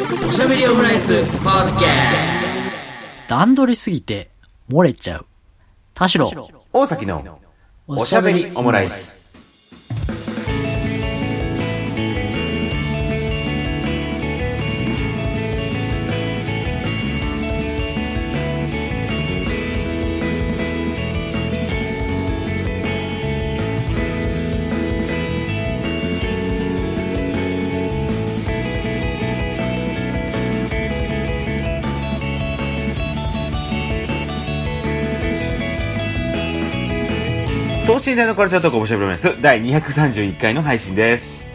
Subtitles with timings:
[0.00, 1.84] おしゃべりオムライスポッドキ
[3.28, 4.30] 段取りすぎて、
[4.70, 5.26] 漏れちゃう。
[5.92, 6.30] 田代。
[6.72, 7.38] 大崎の
[7.86, 9.19] おしゃべりオムライス。
[38.08, 41.46] 身大のカルチャートークおしゃべりオムライス第231回の配信です。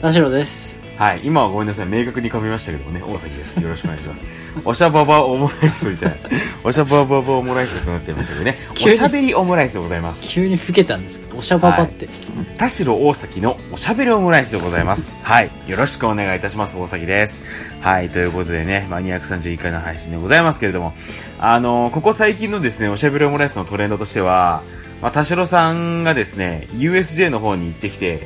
[0.00, 0.78] 田代です。
[0.96, 3.60] はい、今はごめんなさい、明確に噛みましたけどもね、大崎です。
[3.60, 4.24] よろしくお願いします。
[4.64, 6.16] おしゃばばオムライスみたいな。
[6.62, 8.56] おしゃばばばオムライスとなってましたけどね。
[8.70, 10.28] おしゃべりオムライスでございます。
[10.28, 12.08] 急に老けたんですけど、おしゃばばって。
[12.56, 15.18] 田代大崎のおしゃべりオムライスでございます。
[15.22, 15.50] はい。
[15.66, 16.76] よろしくお願いいたします。
[16.76, 17.42] 大崎です。
[17.80, 18.08] はい。
[18.10, 20.94] ということでね、まあ、231回の配信でございますけれども、
[21.40, 24.62] あのここ最近のですね、おしゃべりオムライスのトレンドとしては、
[25.04, 28.22] まあ、田代さんがですね、USJ の方に行ってきて、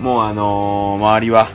[0.00, 1.46] もうあのー周りは、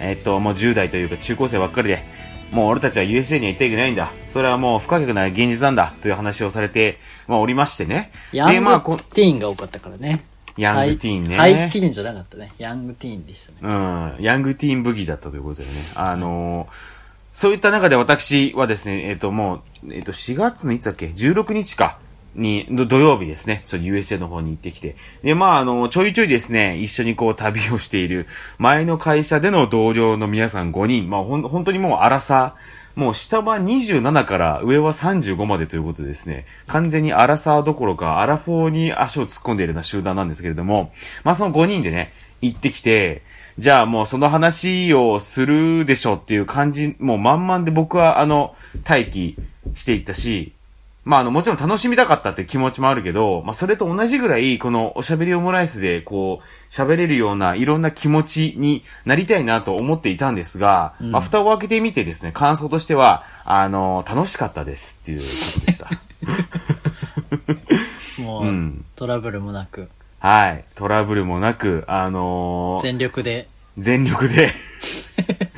[0.00, 2.04] えっと、もう10代というか中高生ばっかりで、
[2.50, 4.12] もう俺たちは USJ には行っていけないんだ。
[4.28, 5.94] それはもう不可逆な現実なんだ。
[6.02, 8.12] という話をされて、まあ、おりましてね。
[8.32, 10.22] で、ヤングまあ、こティーンが多かったからね。
[10.58, 11.36] ヤングティーンね。
[11.38, 12.52] ハイティーンじゃなかったね。
[12.58, 13.58] ヤングティーンでしたね。
[13.62, 15.72] うん、ヤングティーンブギーだったということでね。
[15.96, 21.98] あのーそういった中で私はですね、えっ、と、もう、えっ、と、4月のいつだっけ ?16 日か。
[22.34, 23.62] に、土曜日ですね。
[23.64, 24.96] その USJ の方に行ってきて。
[25.22, 28.26] で、まあ、あの、ちょいちょいですね、一緒にこう旅をしている、
[28.58, 32.54] 前の会社での同僚の皆さん5人、まあ、ほん、本当にもう荒さ、
[32.94, 40.92] もう下は27から上は35までということでですね、完全にアラサーどころかアラフォーに足を突っ込んでいるような集団なんですけれども、
[41.24, 43.22] まあその5人でね、行ってきて、
[43.58, 48.54] じゃあもうその話をするでしょっていう感じ、もう満々で僕はあの、
[48.86, 49.36] 待機
[49.74, 50.52] していったし、
[51.04, 65.24] まああの、もちろん楽しみたかったって気持ちもあるけど、まあそれと同じぐらい、このおしゃべりオムライスでこう、喋れるようないろんな気持ちになりたいなと思っていたんですが、まあ蓋を開けてみてですね、感想としては、あの、楽しかったですっていうこ
[65.60, 65.90] とでした。
[68.22, 69.88] もう、うんトラブルもなく、
[70.20, 70.64] はい。
[70.76, 73.48] トラブルもなく、あのー全力で。
[73.76, 74.48] 全力で、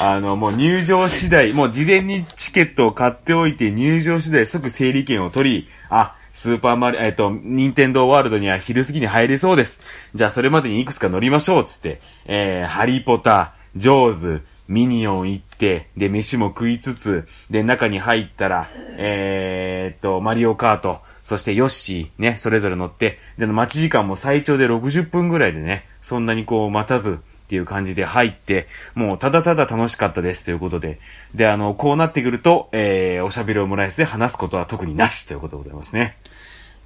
[0.00, 9.80] あの、もう入場次第、もう事前にチケットを買っておいて入場次第即整理券を取り、あ、スーパーマリ、えっと、ニンテンドーワールドには昼過ぎに入れそうです。
[10.14, 18.68] じゃあそれまでにいくつか乗りましょう、つって、えー、ハリーポター、ジョーズ、ミニオン行って、で、飯も食いつつ、で、中に入ったら、
[18.98, 30.98] えーっと、マリオカート、そしてヨッシー、ね、それぞれ乗って、で、待ち時間も最長で60分ぐらいでね、そんなにこう待たずっていう感じで入って、もうただただ楽しかったですということで、
[31.32, 36.16] で、あの、こうなってくると、えー、おしゃべりオムライスで話すことは特になしということでございますね。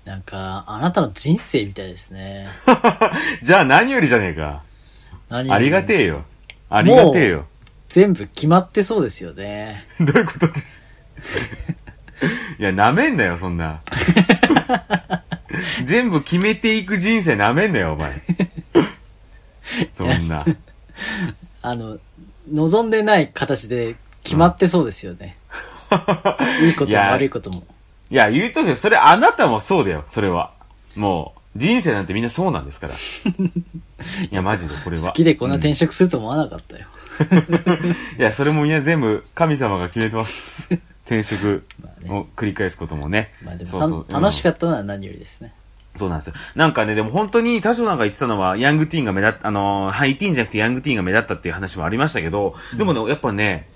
[0.05, 2.49] なんか、あなたの人生みたいですね。
[3.43, 4.63] じゃあ何よりじゃねえか。
[5.31, 6.25] 何よありがてえよよ。
[6.69, 7.47] ありがてえよ。
[7.89, 9.87] 全部決まってそうですよね。
[9.99, 10.83] どういうことです？
[12.59, 13.81] いや、なめんなよ、そんな。
[15.85, 18.11] 全部決めていく人生なめんなよ、お前。
[19.93, 20.45] そんな。
[21.63, 21.99] あの、
[22.53, 25.37] 望んでない形で決まってそうですよね。
[26.63, 27.65] いいことも悪いことも。
[28.11, 30.53] いや、言うとくけど、それあなたもそうだよ、それは。
[30.97, 32.95] もう、人生なんてみんなそうなんですから。
[34.31, 35.09] いや、マジで、これは。
[35.09, 36.87] 好きでこんな転職すると思わなかったよ。
[38.19, 40.69] いや、それもみんな全部神様が決めてます。
[41.05, 41.65] 転職
[42.09, 43.33] を繰り返すこともね。
[43.43, 45.53] まあでもそうそうた楽しかっったのは何よりですね。
[45.93, 45.99] た。
[45.99, 46.35] そうなんですよ。
[46.55, 53.69] なんかね、でも本当に、多少なんか言ってたのは、ヤングティーンが目立っ、あのーハイティーンじゃなくてヤングティーンが目立ったっていう話もありましたけど、でもね、やっぱね、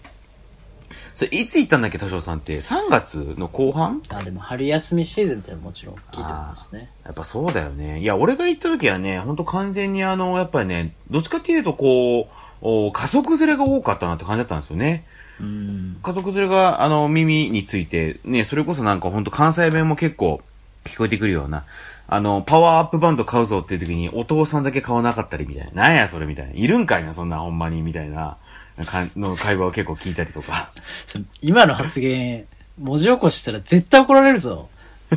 [1.15, 4.03] それいつ行ったんだっけ、多少さんって？3月の後半？
[4.09, 6.91] あ、でも春休みシーズンってもちろん聞いてますね。
[7.05, 8.01] やっぱそうだよね。
[8.01, 12.27] いや、俺が行った時はね、ほんと完全にあの、やっぱりね、どっちかっていうとこう、
[12.63, 15.05] お家族連れが多かったなって感じだったんですよね。
[15.41, 15.99] うん。
[16.03, 20.41] 家族連れが、あの、耳について、ね、それこそなんかほんと関西弁も結構
[20.83, 21.65] 聞こえてくるような、
[22.07, 25.85] あの、パワーアップバンド買うぞっていう時にお父さんだけ買わなかったりみたいな。
[25.85, 26.53] なんやそれみたいな。
[26.53, 28.37] いるんかいな、そんなほんまに、みたいな、
[28.85, 30.71] かの会話を結構聞いたりとか。
[31.07, 32.47] そ今の発言、
[32.79, 34.69] 文字起こししたら絶対怒られるぞ。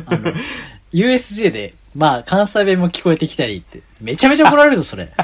[0.06, 0.32] あの、
[0.92, 5.12] USJ で、まあ、関西弁も聞こえてきたりって、めちゃめちゃ怒られるぞ、それ。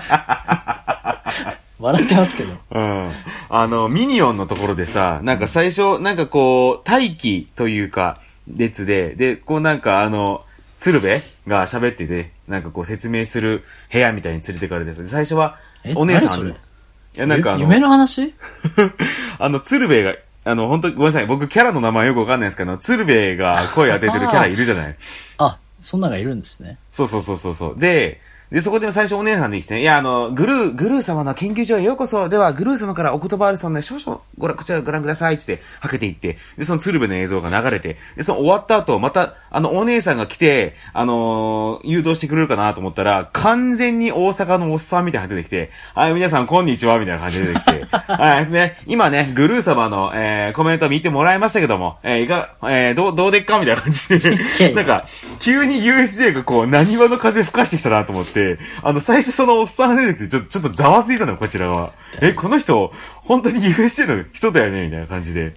[1.78, 2.52] 笑ってますけど。
[2.70, 3.10] うん。
[3.49, 10.44] あの、ミニオンのところでさ、なんか最初、なんかこう、待機というか、列で、で、こうなんかあの、
[10.84, 16.54] 鶴瓶が喋ってて、なんかこう説明する部屋みたいに連れてかれてさ、最初はえ、お姉さん何それ？
[17.14, 18.34] や、なんかあの、ゆ夢の話？
[19.38, 20.14] あの、鶴瓶が、
[20.44, 21.26] あの、本当ごめんなさい。
[21.26, 24.96] 僕、キャラの名前よくわかんないですけど、鶴瓶が声当ててるキャラいるじゃない。
[25.38, 26.76] あ、そんなのがいるんですね。
[26.92, 27.81] そうそうそうそうそう。
[27.81, 28.20] で、
[28.54, 32.28] で、そこで最初お姉さんで来てね、いや、あの、グルー、グルー様の研究所へようこそ。
[32.28, 35.38] では、グルー様からお言葉あるそうなので、少々ご覧、こちらご覧ください。
[35.38, 53.58] つって、はけていって、で、その鶴瓶の映像が流れて、で、その終わった後、また、あの、お姉さんが来て、あのー誘導してくれるかなと思ったら、完全に大阪のおっさんみたいなのが出てきて、はい、皆さん、こんにちは、みたいな感じで出てきて、 はい、ね、今ね、グルー様の、えー、コメント見てもらいましたけども、えー、いか、えー、どう、どうでっか？
[53.58, 54.08] みたいな感じ
[54.60, 55.06] で、なんか、
[55.40, 58.44] 急に USJ がこう、何話の風吹かしてきたなと思って、
[58.82, 61.93] あの、最初そのおっさんが出てきて、ちょっと、ちょっとざわついたのよ、こちらは。
[62.20, 65.55] え、この人、本当に USJ の人だよねみたいな感じで。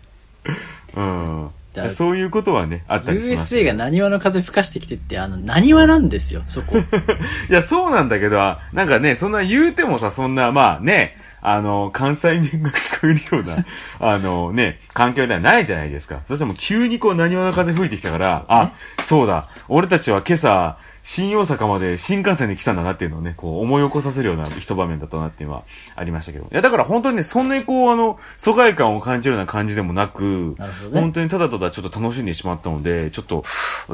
[0.95, 1.89] うんだ。
[1.89, 6.77] そういうことはね、あったりします、USJ が何話の風吹かしてきてって、あの、何話なんですよ、そこ。
[7.49, 13.65] いや、そうなんだけど、なんかね、そんな言うてもさ、そんな、まあね、あの、関西弁が聞こえるような、
[14.15, 16.19] あのね、環境ではないじゃないですか。
[16.27, 20.77] そしてもう急にこう、何話の風吹いてきたから、あ、そうだ、俺たちは今朝、
[21.09, 25.63] 新大阪まで新幹線で来たんだなっていうのをね、こう思い起こさせるような一場面だったなっていうのは
[25.95, 26.43] ありましたけど。
[26.43, 33.45] いや、だから本当にね、そんなにこう、あの、疎外感を感じるような感じでもなく、なね本当にただただちょっと楽しんでしまったので、ちょっと、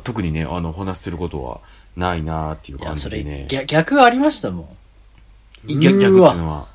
[0.04, 1.62] 特にね、あの、お話しすることは
[1.96, 3.46] ないなっていう感じでね、。
[3.48, 4.68] 逆、逆ありましたもん。
[5.68, 6.68] 逆逆っていうのは。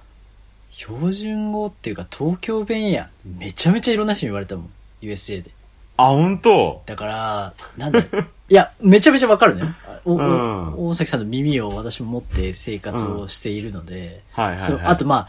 [0.71, 3.39] 標準語っていうか東京弁やん。
[3.41, 4.71] めちゃめちゃいろんな人に言われたもん。
[5.03, 5.51] USJ で。
[5.97, 6.83] あ、本当？
[6.87, 9.75] だから、なんだいや、めちゃめちゃわかるね。
[10.13, 10.89] おおうん。
[10.89, 14.65] 大崎さんの耳を私も持って生活をしているので、はいはいはい。
[14.65, 15.29] そのあとまあ、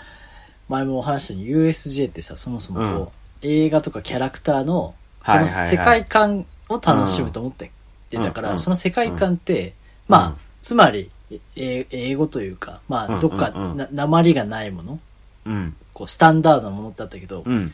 [0.69, 3.11] 前もお話したように USJ ってさ、そもそもこ
[3.43, 7.71] う、映画とかキャラクターの、その世界観を楽しむと思って
[8.09, 9.73] て、だから、うんその世界観って、
[10.07, 10.35] まあ、うん。
[10.61, 11.09] つまり、
[11.55, 13.71] え英語というか、まあ、うんどっかうん。
[13.71, 14.99] うんな、鉛がないもの、
[15.45, 15.75] うん。
[15.93, 17.73] こう、スタンダードなものだったけど、うん。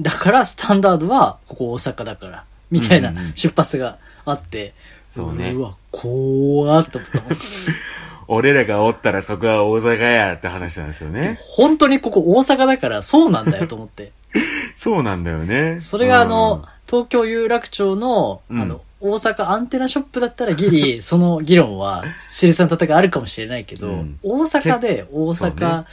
[0.00, 3.32] だからスタンダードは、ここ大阪だから、みたいなうんうんうん。
[3.34, 4.74] 出発があって、
[5.14, 7.32] そうねうわ、怖ーっと思ったもん。
[8.28, 11.38] 俺らがおったらそこは大阪やって話なんですよね。
[11.42, 14.12] 本当にここ大阪だからそうなんだよと思って。
[14.74, 15.80] そうなんだよね。
[15.80, 25.86] それがあの、東京有楽町の、うんあの、大阪アンテナショップだったらギリ、その議論は、知りさん戦いあるかもしれないけど、うん大阪で大阪、ね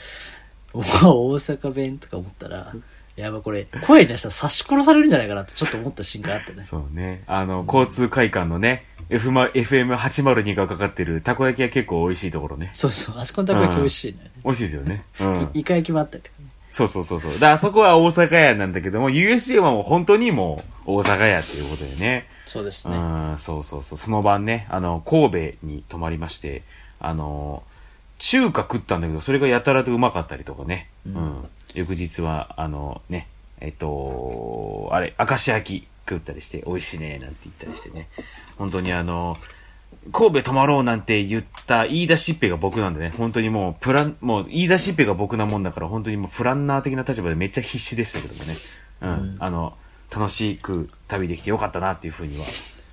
[0.72, 2.72] 大阪弁とか思ったら、
[3.16, 6.62] やばこれ、声に出したら刺し殺されるんじゃないかなってちょっと思った瞬間あったね。
[6.62, 7.22] そうね。
[7.26, 12.70] あの、交通会館のね、F ま FM802 がかかってるたこ焼きは結構美味しいところね。
[12.72, 14.30] そうそう、あそこのたこ焼き美味しいね。
[14.44, 15.04] 美味しいですよね。
[15.20, 15.50] うん。
[15.52, 16.50] イカ焼きもあったりとかね。
[16.70, 17.32] そうそうそうそう。
[17.32, 22.28] だからそこは大阪屋なんだけども、USJ はもう本当にもう大阪屋っていうことでね。
[22.46, 22.96] そうですね。
[22.96, 23.98] うん、そうそうそう。
[23.98, 26.62] その晩ね、あの、神戸に泊まりまして、
[27.00, 27.64] あの、
[28.18, 30.88] 中華食ったんだけど、それがやたらとうまかったりとかね。
[31.06, 31.48] うん。
[31.74, 33.26] 翌日は、あの、ね、
[33.60, 38.08] えっと、あれ、明石焼き食ったりして、美味しいね、なんて言ったりしてね。
[38.58, 39.36] 本当にあの、
[40.12, 48.54] 神戸泊まろうなんて言った言い出しっぺが僕なんでね、本当にもう、プラン、もう言い出しっぺが僕なもんだから、本当にもうプランナー的な立場でめっちゃ必死でしたけどもね。
[49.02, 49.36] うん。
[49.38, 49.74] あの、
[50.14, 52.44] 楽しく旅できてよかったなっていうふうには、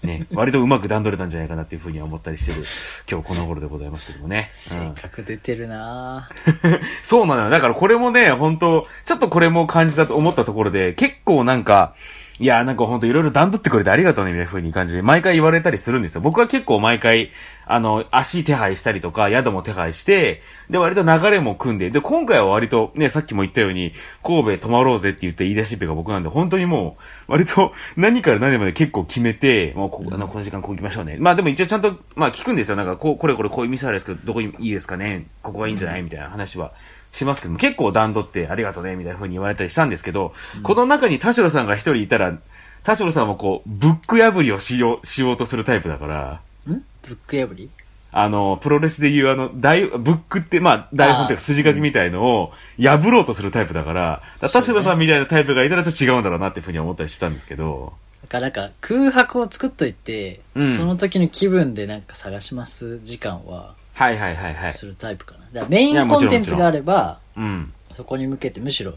[0.03, 2.63] ね、割とうまく段取れたんじゃないかなっていうふうには思ったりしてる、
[3.09, 4.49] 今日この頃でございますけどもね。
[4.49, 7.49] うん性格出てるなぁ そうなのよ。
[7.49, 11.95] だからこれもね、本当ちょっとこれも感じたと思ったところで、結構なんか、
[12.39, 16.21] いや、なんか本当いろいろ段取ってくれてありがとうね、みたいな風に感じで、毎回言われたりするんですよ。
[16.21, 17.31] 僕は結構毎回、
[17.65, 23.91] あの、足手配したりとか、宿も手配して、で、割と流れも組んで、で、今回は割とね、さっきも言ったように、
[24.23, 26.97] 神戸泊まろうぜって言った言い出しっぺが僕なんで、本当にも
[27.27, 31.17] う、割と何から何まで結構決めて、もうこ、あの、この時間ここ行きましょうね。
[31.19, 32.75] まあでも一応ちゃんと、まあ聞くんですよ。
[32.75, 35.25] なんか、こう、これこれこういう店あるんですけど、どこいいですかね？
[35.41, 36.03] ここがいいんじゃない？
[36.03, 36.71] みたいな話は。
[37.17, 40.33] しますけども、結構段取ってありがとうね、みたいな風に言われたりしたんですけど、
[40.63, 42.37] この中に田代さんが一人いたら、
[42.83, 46.83] 田代さんもこう、ブック破りをしよう、しようとするタイプだから、ん？
[47.01, 47.69] ブック破り？
[48.13, 60.71] あの、プロレスでいうあの、大、ブックって、まあ、台本っていうか筋書きみたいのを破ろうとするタイプだから、だから田代さんみたいなタイプがいたらちょっと違うんだろうなっていうふうに思ったりしたんですけど、だからなんか空白を作っといて、うん。
[60.71, 62.99] その時の気分でなんか探します？
[63.03, 63.75] 時間は。
[63.93, 64.71] はいはいはいはい。
[64.71, 65.36] するタイプかな。
[65.53, 67.73] だからメインコンテンツがあれば、うん。
[67.93, 68.93] そこに向けてむしろ、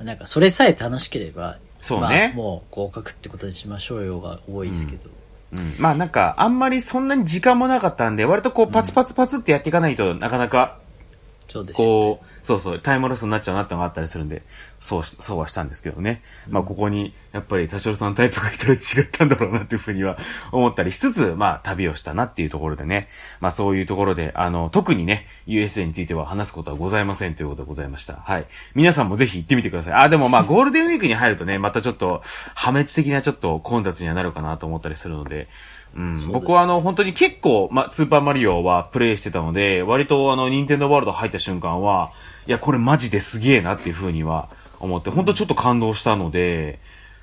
[0.00, 5.10] なんかそれさえ楽しければ、そうねまあもう合格ってことにしましょうよが多いですけど。
[5.52, 5.74] うん。
[5.78, 10.78] まあなんか、あんまりそんなに時間もなかったんで、割とこう、パツパツパツってやっていかないとなかなか、
[11.48, 14.42] そうでしょこう、そうそう、タイムロスになっちゃうなってのがあったりするんで、
[14.78, 16.22] そうし、そうはしたんですけどね。
[16.48, 20.18] まあ、ここに、やっぱり、田代さんタイプが一人違ったんだろうなっていうふうには
[20.52, 23.08] 思ったりしつつ、まあ、旅をしたなっていうところでね。
[23.40, 28.14] まあ、そういうところで、あの、特にね、USJ については話すことはございませんということでございました。
[28.14, 28.46] はい。
[28.74, 29.94] 皆さんもぜひ行ってみてください。
[29.94, 32.22] あ、でもまあ、ゴールデンウィークに入るとね、またちょっと、
[32.54, 35.48] 破滅的なちょっと混雑にはなるかなと思ったりするので、
[35.96, 42.10] うん、僕はあの、本当に結構、ま、スーパーマリオはプレイしてたので、割とあの、ニンテンドーワールド入った瞬間は、
[42.46, 46.78] いや、これマジですげえなっていう風には思って、本当ちょっと感動したので、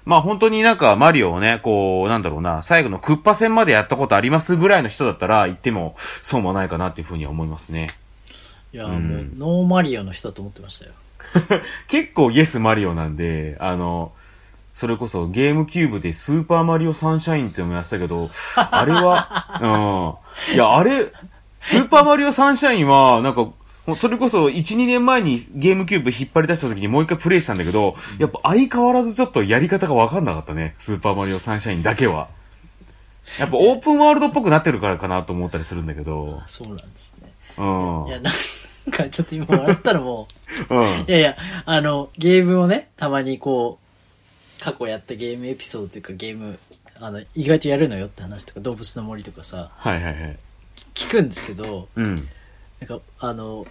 [0.06, 7.88] まあ本当になんかマリオをね、こう、なんだろうな、最後のクッパ戦までやったことありますぐらいの人だったら行ってもそうもないかなっていう風には思いますね。
[8.74, 9.00] いや、もう、
[9.38, 10.92] ノーマリオの人だと思ってましたよ。
[11.88, 14.12] 結構イエスマリオなんで、あの、
[14.74, 20.18] それこそゲームキューブでスーパーマリオサンシャインっていうのもやってたけど、 あれは、
[20.50, 20.56] うん。
[20.56, 21.12] いや、あれ、
[21.60, 23.48] スーパーマリオサンシャインは、なんか、
[23.98, 30.76] それこそ1、2年前にゲームキューブ引っ張り出した時にもう一回プレイしたんだけど、やっぱ相変わらずちょっとやり方がわかんなかったね。
[30.80, 32.30] スーパーマリオサンシャインだけは。
[33.40, 36.42] やっぱオープンワールドっぽくなってるからかなと思ったりするんだけど。
[36.46, 37.32] そうなんですね。
[37.58, 38.08] うん。
[38.08, 38.34] いや、なん
[38.92, 40.28] かちょっと今笑ったらも
[40.70, 40.86] う、うん。
[40.86, 43.83] いやいや、あの、ゲームをね、たまにこう、
[44.64, 46.58] 過去やったゲームエピソードというかゲーム、
[47.02, 50.38] あの、意外とやるのよって話とか、動物の森とかさ、はいはいはい。
[50.94, 52.16] 聞くんですけど、うん。
[52.16, 52.22] な
[52.86, 53.68] んか、あの、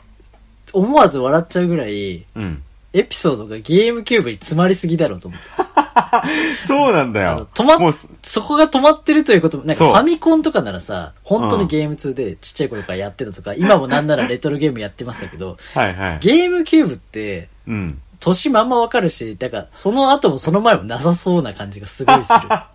[0.74, 2.62] 思わず笑っちゃうぐらい、うん。
[2.92, 5.48] エピソードがゲームキューブに詰まりすぎだろうと思って。
[6.66, 7.48] そうなんだあのよ。
[7.54, 16.18] 止まっもうす、そこが止まってるということも、なんかそうファミコンとかならさ、本当にゲーム2でちっちゃい頃からやってたとか、今もなんならレトロゲームやってましたけど、はいはい。
[16.20, 17.98] ゲームキューブって、うん。
[18.22, 22.38] 年まんまわかるし、だから、その後もその前もなさそうな感じがすごいする。
[22.38, 22.70] なんか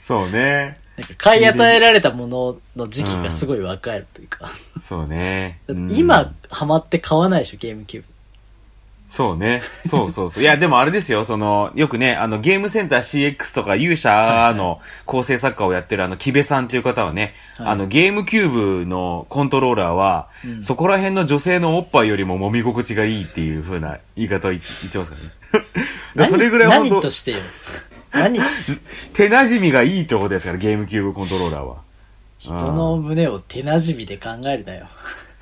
[0.00, 0.76] そうね。
[1.18, 4.50] 買い与えられたものの時期がすごいわかるというか。
[4.82, 5.60] そうね。
[5.68, 8.11] うん今、ハマって買わないでしょ、ゲームキューブ。
[9.12, 9.60] そうね。
[9.86, 10.42] そうそうそう。
[10.42, 20.28] いや、 でもあれですよ、その、よくね、あの、ゲームセンター CX とか勇者の構成作家をやってるあの、木部さんっていう方はね、はいあの、ゲームキューブのコントローラーは、
[20.62, 25.16] そこら辺の女性のおっぱいよりも揉み心地がいいっていう風な言い方を言言ってますか
[25.52, 25.66] らね。
[26.16, 27.38] でそれぐらい何本当としてよ。
[28.12, 28.38] 何？
[29.12, 31.76] 手馴染みがいいってことですから、ゲームキューブコントローラーは。
[32.38, 34.86] 人の胸を手馴染みで考えるなよ。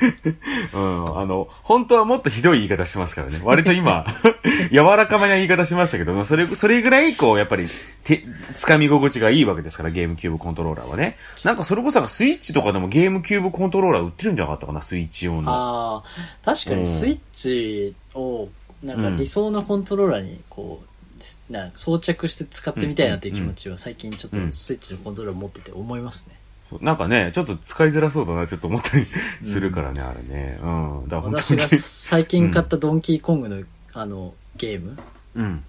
[0.73, 3.41] うん、あの、本当はもっとひどい言い方してますからね。
[3.45, 4.07] 割と今、
[4.73, 7.67] 柔らかめな言い方しましたけど、それ、それぐらい、こう、やっぱり、
[8.05, 8.23] 手、
[8.59, 11.17] 掴み心地がいいわけですから、ゲームキューブコントローラーはね。
[11.45, 15.53] なんかそれこそスイッチとかでもゲームキューブコントローラー売ってるんじゃなかったかな、スイッチ用の。
[15.53, 16.03] ああ、
[16.45, 18.49] 確かうんにスイッチを、
[18.83, 26.40] なんか理想のコントローラーに、こう、なんか装着して使ってみたいなっていう気持ちは最近ちょっとうんスイッチのコントローラー持ってて思いますね。
[26.81, 29.07] なんかね、ちょっと使いづらそうだな、ちょっと思ったり
[29.43, 30.59] するからね、あれね。
[30.63, 31.09] うん。
[31.09, 33.63] だから本当に私が最近買ったドンキーコングの、
[33.93, 34.99] あの、ゲーム？
[35.35, 35.65] うん。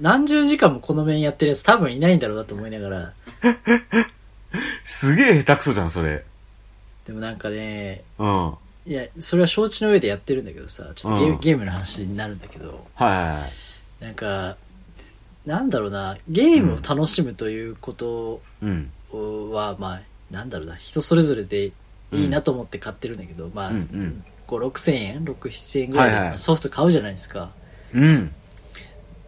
[0.00, 3.12] 何十時間もこの面やってるやつ多分いないんだろうなと思いながら、
[4.84, 6.24] すげえ下手くそじゃん、それ。
[7.04, 8.46] でもなんかね、うん。
[8.50, 13.34] はいや、それは承知の上でやってるんだけどさ、ちょっとゲ,、うんゲームの話になるんだけど、はいは
[14.00, 14.04] い。
[14.04, 14.56] なんか、
[15.44, 18.90] なんだろうな、ゲームを楽しむということうん。
[19.12, 21.72] は、まあ、なんだろうな、人それぞれで
[22.12, 27.50] いいなと思って買ってるんだけど、まあ、うんうん5、6千円 ?6、7円ぐらいではいはいソフト買うじゃないですか。
[27.92, 28.32] うん。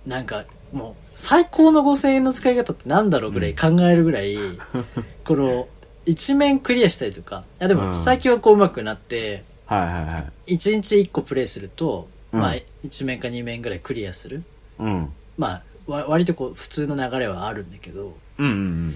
[0.07, 4.37] なんか、もう、最高の5000円の使い方ってなんだろうぐらい考えるぐらい、
[5.25, 5.69] この、
[6.07, 10.55] 一面クリアしたりとか、あでもうん最近はこう上手くなって、はいはいはい。
[10.55, 12.55] 1日1個プレイすると、うんまあ、
[12.85, 14.43] 1面か2面ぐらいクリアする。
[14.79, 15.13] うん。
[15.37, 18.95] まあ、わ割とこう、普通の流れはあるんだけど、うんうんうん。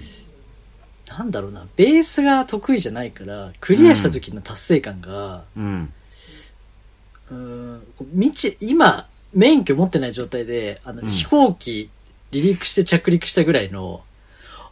[1.07, 5.93] なんだろうな、ベースが得意じゃないから、クリアした時の達成感が、うん。
[7.29, 7.83] うーん、
[8.13, 11.89] 未知、今、免許持ってない状態で、あの、うん飛行機、
[12.31, 14.01] 離陸して着陸したぐらいの、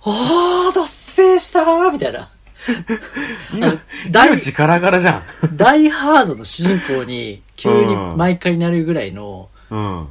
[0.03, 2.29] あー、達成したーみたいな。
[3.53, 3.73] 今、
[4.11, 5.57] 大命ガラガラじゃん。
[5.57, 10.07] ダイハードの主人公に、急に毎回なるぐらいの、うん。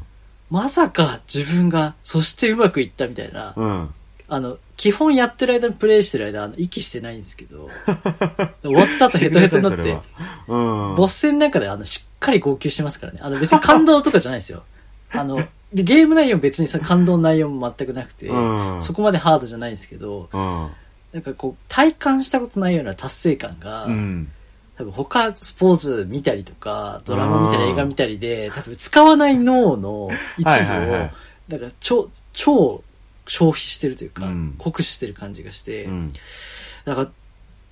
[0.51, 3.95] まさか自分が、そしてうまくいったみたいな、うん。
[4.29, 7.69] あの、基本やってる間、プレイしてる間、息してないんですけど、
[8.65, 9.99] 終わった後ヘトヘトになって、
[10.49, 10.95] うん。
[10.95, 13.21] ボス戦なんかであの、しっかり号泣してますからね。
[13.23, 14.63] あの、別に感動とかじゃないですよ。
[15.13, 20.71] あの、でゲーム内容も別にその感動の内容も全くなくて、うんそこまでハードじゃないんですけど、うん。
[21.13, 24.33] なんかこう、体感したことないような達成感が、うん。
[24.79, 30.09] 多分他スポーツ見たりとか、ドラマ見たり映画見たりで、多分使わない脳の
[30.39, 31.11] 一部を、
[31.49, 32.83] だから超、超
[33.31, 36.09] 消費してるというか、うん酷使してる感じがして、うん。
[36.85, 37.11] なんか、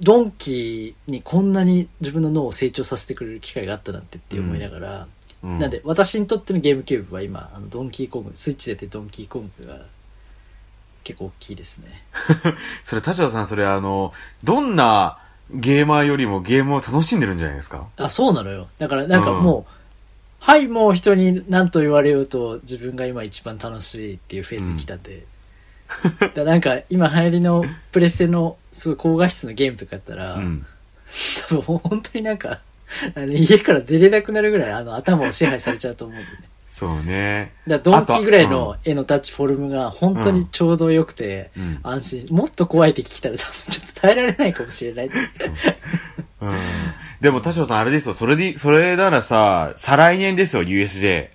[0.01, 5.09] ドンキーにこんなに自分の脳を成長させてくれる機会があったなんてって思いながら、
[5.43, 9.79] うんなんで、私にとってのゲームキューブは今、あの、ドンキーコング、スイッチで出てるドンキーコングが
[11.05, 12.05] 結構大きいですね。
[12.85, 14.13] それ、田代さん、それあの、
[14.45, 15.19] どんな
[15.53, 17.87] ゲーマーよりもゲームを楽しんでるんじゃないですか？
[17.97, 18.69] あ、そうなのよ。
[18.79, 19.73] だから、なんかもう、
[20.41, 25.25] はい、もう人に何と言われようと自分が今一番楽しいっていうフェーズに来たんで。
[26.35, 30.67] だなんか今流行りのプレステのすごい高画質のゲームとかやったら、うん。
[31.49, 32.61] 多分本当になんか、
[33.15, 36.39] あの家から出れなくなるぐらいあの頭を支配されちゃうと思うんでね。
[36.69, 37.53] そうね。
[37.67, 45.07] だからドンキーぐらいあの絵のタッチフォルムが本当にちょうど良くてうん安心、もっと怖い敵来たら多分ちょっと耐えられないかもしれない。
[45.07, 46.51] うん。
[47.21, 48.15] でも、田代さん、あれですよ。
[48.15, 51.31] それで、それならさ、再来年ですよ、USJ。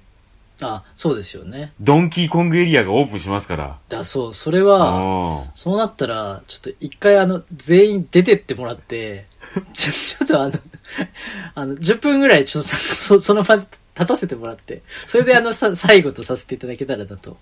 [0.67, 1.73] あ、そうですよね。
[1.79, 3.79] ドンキーコングエリアがオープンしますから。
[3.89, 9.25] だ、そう、それは、うんそうなったら、ちょっと一回あの、全員出てってもらって、
[9.73, 10.53] ちょ、ちょっとあの、
[11.55, 13.63] あの、10分ぐらいちょっとさそ その場に
[13.95, 17.37] 立たせてもらって、それであの、さ、最後とさせていただけたらなと。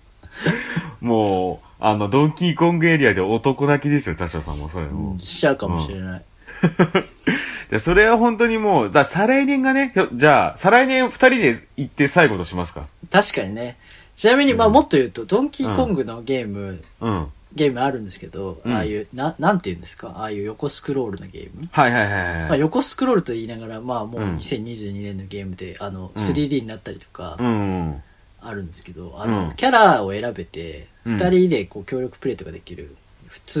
[1.00, 5.18] もう、あの、ドンキーコングエリアで男泣きですよ、田代さんも、それも。
[5.18, 6.24] しちゃうかもしれない。
[7.70, 12.86] でそれは本当にもう、だ再来年がね、じゃあ、再来年二人で行って最後としますか？
[13.10, 13.78] 確かにね。
[14.14, 17.26] ちなみに、まあもっと言うと、ドンキーコングのゲーム、うん。
[17.54, 20.12] ゲームあるんですけど、うんああいう、な、なんて言うんですか？
[20.16, 21.62] ああいう横スクロールのゲーム？
[21.70, 22.60] はいはいはいまあはい。
[22.60, 28.02] 横スクロールと言いながら、まあもううん2022年のゲームで、あの、3D になったりとか、うん。
[28.42, 32.94] あるんですけど、あの、うんキャラを選べて、うん二人でこう協力プレイとかできる、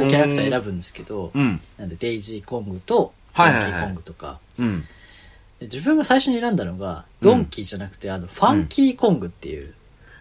[0.00, 1.60] 通キャラクター選ぶんですけど、うん。
[1.78, 4.80] なんでデイジーコングと、ドンキーコングとか、うん。
[5.58, 9.74] で自分が最初に選んだのが、ドンキーじゃなくて、あの、ファンキーコングっていう、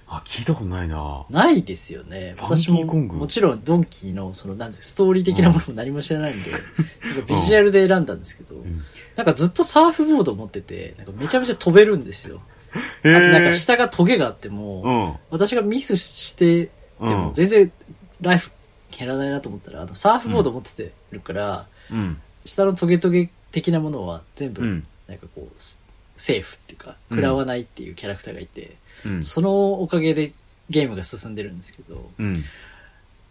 [0.08, 1.26] あ、聞いたことないな。
[1.30, 2.36] ないですよね。
[2.38, 8.84] 私も、もちろんドンキーの、その、なんで、ストーリー的なものも何も知らないんで、なんかビジュアルで選んだんですけど、ん。
[9.16, 12.42] なんかずっとサーフボード持ってて、なんかめちゃめちゃ飛べるんですよ。
[12.74, 15.16] あとなんか下がトゲがあっても、うん。
[15.30, 17.10] 私がミスして、でうん。
[17.28, 17.72] も全然
[18.20, 18.52] ライフ
[18.92, 22.22] 減らないなと思ったら、あの、サーフボード持っててるから、うん。
[22.46, 25.82] 下のトゲトゲ的なものは全部、うんなんかこう、ス
[26.16, 29.24] セーフっていうか、うん食らわないっていうキャラクターがいて、うん。
[29.24, 30.34] そのおかげで
[30.70, 32.44] ゲームが進んでるんですけど、うん。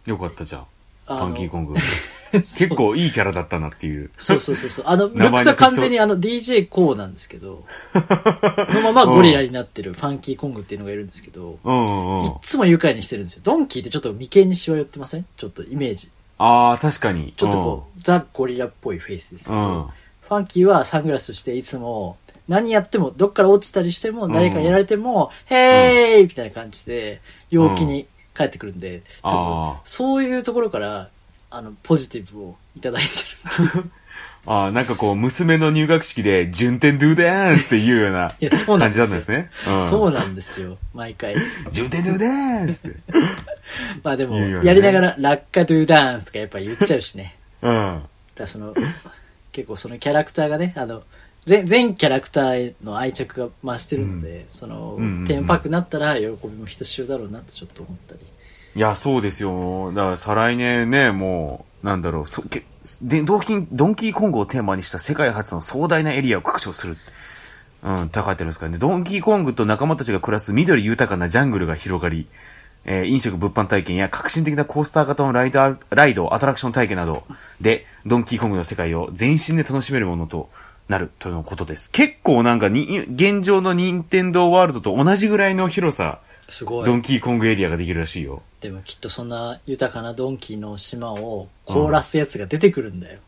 [0.05, 0.61] よかったじゃん。
[0.61, 0.67] フ
[1.07, 1.73] あのァンキーコング。
[2.39, 4.09] 結結構いいキャラだったなっていう。
[4.17, 4.85] そうそうそうそう。
[4.87, 13.41] あの、ルックスは完全にあの DJ コーなんですけど、のままゴリラになってる ファンキーコングっていうのがいるんですけど、うんうんいっつも愉快にしてるんですよ。
[13.43, 15.25] ドンキーってちょっと眉間にしわ寄ってません？
[15.37, 16.09] ちょっとイメージ。
[16.37, 17.33] ああ、確かに。
[17.37, 19.85] ちょっとこう、ザ・ゴリラっぽいフェイスですけど、うん。
[20.27, 22.17] ファンキーはサングラスしていつも、
[22.47, 29.03] 何やっても、どっから落ちたりしても、誰かやられても、ヘーイみたいな感じで、陽気に帰ってくるんで、
[29.83, 31.09] そういうところから、
[31.51, 33.09] あの、ポジティブをいただいて
[33.77, 33.85] る。
[34.47, 39.75] ああ、なんかこう、娘の入学式で、順天ドゥダンスっていうような いやそうなん感ですよじだったんですね。
[39.75, 41.35] うんそうなんですよ、毎回。
[41.71, 42.97] 順天ドゥダンスって。
[44.01, 47.35] まあでも、やりながら、ラッカドゥダンスとかやっぱ言っちゃうしね。
[47.61, 48.01] うん。
[48.33, 48.73] だその、
[49.51, 51.03] 結構そのキャラクターがね、あの、
[51.45, 58.21] 全、全キャラクターへの愛着が増してるので、その、うんうんうんテーマパークになったら喜びもひとしおだろうなってちょっと思ったり。
[58.75, 59.91] いや、そうですよ。
[59.93, 62.63] だから、再来年ね、もう、なんだろう、そけ
[63.01, 66.97] でドンキー、ドンキーコングをテーマにした世界初の壮大なエリアを拡張する。
[67.83, 68.77] うん、って書いてあるんですかね。
[68.77, 72.27] ドンキーコングと仲間たちが暮らす緑豊かなジャングルが広がり、
[72.85, 77.23] えー飲食物販体験や革新的なコースター型のライダー、ライド、アトラクション体験など
[77.59, 80.49] で、ドンキーコングの世界を全身で楽しめるものと
[80.87, 81.89] なるとのことです。
[81.91, 86.19] 結構なんかに、現状の任天堂ワールドと同じぐらいの広さ、
[86.51, 86.85] すごい。
[86.85, 88.43] ドンキーコングエリアができるらしいよ。
[88.59, 93.19] でもきっとそんな豊かなドンキーの島を凍らすやつが出てくるんだよ。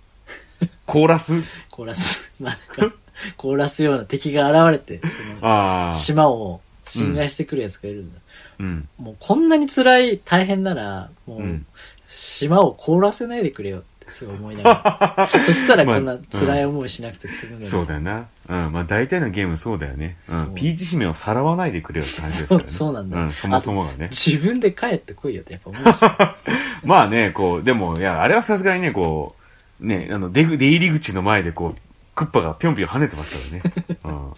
[0.86, 2.94] コーラス凍らす、なんか、
[3.38, 5.92] 凍らすような敵が現れて、その。
[5.92, 8.20] 島を侵害してくるやつがいるんだ。
[8.60, 8.88] うん。
[8.98, 11.66] もうこんなに辛い、大変なら、もう、うん
[12.14, 15.28] 島を凍らせないでくれよってすごい思いながら。
[15.28, 17.65] そしたらこんまあな辛い思いしなくて済むのに。
[17.67, 18.28] そうだよな。
[18.47, 18.71] うん。
[18.71, 20.17] まあ大体のゲームそうだよね。
[20.30, 20.52] う。
[20.52, 22.67] んピーチ姫をさらわないでくれよって感じですからね。
[22.67, 24.10] そうそうなんだうん、そもそもがね。
[24.12, 26.36] 自分で帰ってこいよってやっぱ思いました。
[26.86, 29.36] まあね、こう、でも、いや、あれはさすがにね、こ
[29.82, 31.80] う、ね、あの、出ぐ、出入り口の前でこう、
[32.15, 33.73] クッパがぴょんぴょん跳ねてますからね。
[34.06, 34.32] うん。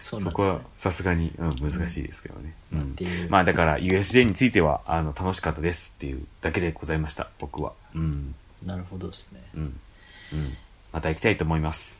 [0.00, 0.60] そそこは。
[0.78, 2.54] さすがに、うん、難しいですけどね。
[2.72, 2.96] うん
[3.28, 7.72] まあだから USJ については、あの、楽しかったですっていうだけでございました、僕は。
[7.94, 8.34] うん。
[8.64, 9.40] なるほどですね。
[9.54, 9.62] うん。
[9.62, 10.56] うん。
[10.92, 11.98] また行きたいと思います。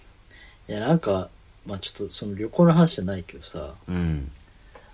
[0.68, 1.28] いや、なんか、
[1.66, 4.30] まあちょっとその旅行の話じゃないけどさ、うん。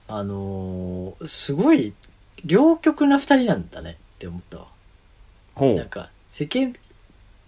[0.09, 1.93] あのーすごい、
[2.45, 4.67] 両極な二人なんだねって思ったわ。
[5.55, 5.75] ほう。
[5.75, 6.75] なんか、世間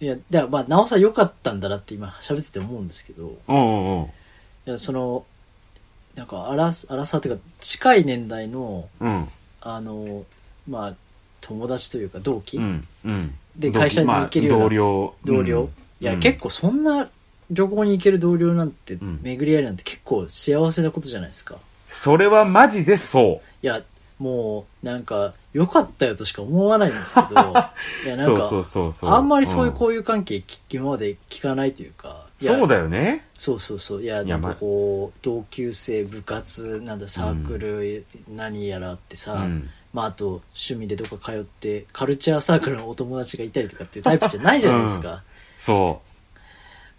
[0.01, 4.09] いや、だからまあ、なおさら良かったんだなって今喋ってて思うんですけど、うんう。
[4.65, 5.25] いや、その、
[6.15, 9.27] なんか、アラス、アラサーっていうか、近い年代の、うん。
[9.61, 10.25] あの、
[10.67, 10.95] まあ、
[11.41, 12.87] 友達というか同期、うん。
[13.05, 13.35] うん。
[13.57, 15.15] で会社に行けるようなまあ同僚。
[15.25, 15.69] 同僚、うん
[16.01, 17.09] いや、うん結構そんな
[17.51, 21.57] 旅行に行ける同僚なんて、ん巡り合いなんて結構幸せなことじゃないですか。
[21.87, 23.65] それはマジでそう。
[23.65, 23.81] いや、
[24.19, 27.53] もう、なんか、良かったよとしか思わないんですけど、
[28.05, 29.09] いや、なんか、そうそうそうそう。
[29.09, 33.25] あんまりそういううん交友関係、き今まで聞かないというか、いやそうだよね。
[33.33, 34.03] そうそうそう。
[34.03, 45.23] いや、いやなんかこう、同級生、部活、なんだ、サークル、何やらってさ、うんまあ、あと、趣味でどこか通って、カルチャーサークルのお友達がいたりとかっていうタイプじゃないじゃないですか。
[45.57, 46.01] そ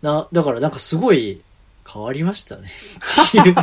[0.02, 1.40] な、だからなんかすごい
[1.92, 2.68] 変わりましたね。
[3.28, 3.54] っていうう。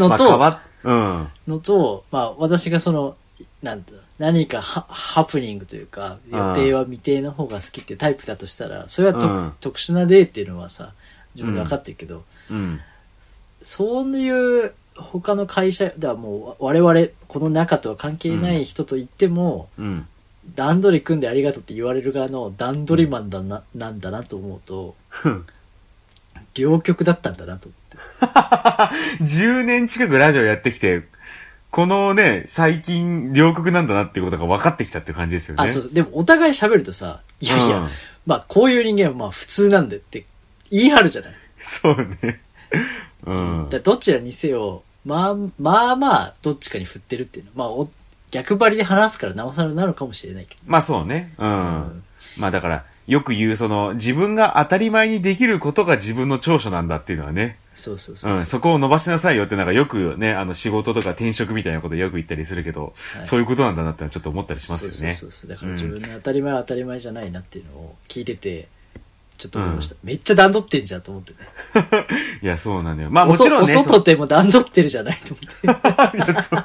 [0.00, 1.28] の まあ、と、変わっ、うん。
[1.46, 3.16] のと、まあ私がその、
[3.62, 10.92] なんだ、何かハハプニングというか、予定は未定の方が好きってタイプだとしたら、それはと、うん特殊な例っていうのはさ、
[11.34, 12.80] 自分で分かってるけど、うん。
[13.62, 20.06] そういう他の会社、だからもう我々、この中とは関係ない人と言っても、うん。
[20.54, 24.94] 段取り組んでありがとうって言われる側の段取りマンだな、なんだなと思うと、
[26.54, 29.24] 両極だったんだなと思って。
[29.24, 31.04] 10年近くラジオやってきて、
[31.70, 35.64] このね、最近、両国なんだなっていうことが分かってきたって感じですよね。
[35.64, 37.88] あ、そう、でもお互い喋るとさ、いやいや、うん
[38.28, 40.26] まあこういう人間はまあ普通なんでって
[40.70, 41.32] 言い張るじゃない。
[41.58, 42.40] そうね。
[43.24, 43.68] うん。
[43.70, 47.88] だどちらにせよ、まあ、まあまあ、どっちかに振ってるっていうのは、まあお、
[48.30, 50.60] 逆張りで話すからなおさらなのかもしれないけど。
[50.66, 51.32] まあそうね。
[51.38, 51.48] うん。
[51.48, 52.04] ん
[52.38, 57.56] まあだから、よく言うその、自分が当たり前にできることが自分の長所なんだっていうのはね。
[57.74, 58.36] そうそうそうう。
[58.36, 65.14] ん、そこを伸ばしなさいよってなんかよくね、あの仕事とか転職みたいなことよく言ったりするけど、はいそういうことなんだなってちょっと思ったりしますよね。
[65.14, 65.50] そうそうそうそう。
[65.50, 68.68] だから自分の当たり前は当たり前じゃないなっていうのを聞いてて、
[69.38, 69.96] ちょっと思いました。
[70.02, 71.38] めっちゃ段取ってんじゃんと思ってね。
[72.42, 73.10] いや、そうなんだよ。
[73.10, 73.76] まあもちろんね。
[73.76, 76.64] お外でも段取ってるじゃないと思って。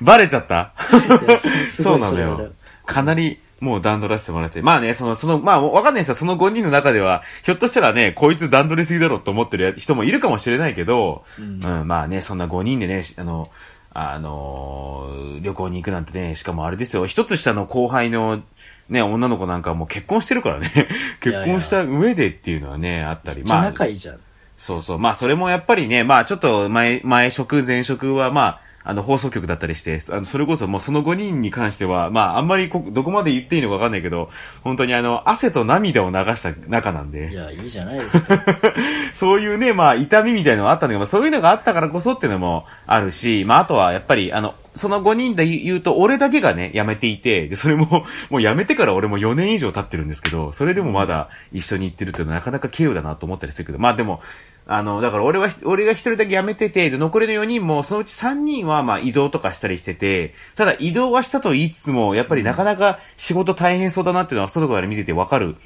[0.00, 0.72] バレちゃった？
[1.66, 2.52] そいうなのよ。
[2.86, 4.62] かなり、もう段取らせてもらって。
[4.62, 6.14] まあね、その、その、まあ、わかんないですよ。
[6.14, 13.50] その5人の中では、ひょっとしたらね、こいつ段取りすぎだろと思ってる人もいるかもしれないけど、うん、まあね、そんな5人でね、あの、
[13.92, 18.40] あのー旅行に行くなんてね、しかもあれですよ、一つ下の後輩の、
[18.88, 20.88] ね、女の子なんかもう結婚してるからね。
[21.20, 23.42] 結婚した上でっていうのはね、あったり。
[23.44, 24.18] まあ、仲いいじゃん。
[24.56, 24.98] そうそう。
[24.98, 34.30] まあ、それもやっぱりね、まあ、ちょっと前、前職、前職は、まあ、あの、放送局だったりして、あの、それこそもうその5人に関しては、まあ、あんまりこ、どこまで言っていいのかわかんないけど、
[34.62, 38.42] 本当にあの、汗と涙を流した中なんで、いや、いいじゃないですか。
[39.12, 54.22] そういうね、まあ、痛みみたいなのがあったんだけど、まあ、そういうのがあったからこそっていうのもあるし、まあ、あとはやっぱり、あの、その5人で言うと、俺だけがね、辞めていて、で、それも、 もう辞めてから俺も4年以上経ってるんですけど、それでもまだ一緒に行ってるっていうのはなかなか稀有だなと思ったりするけど、まあでも、
[54.70, 65.56] あの、だから俺は、俺が一人だけ辞めてて、で、残りの4人も、そのうち3人はまあ移動とかしたりしてて、ただ移動はしたと言いつつも、やっぱりなかなか仕事大変そうだなっていうのは外から見ててわかる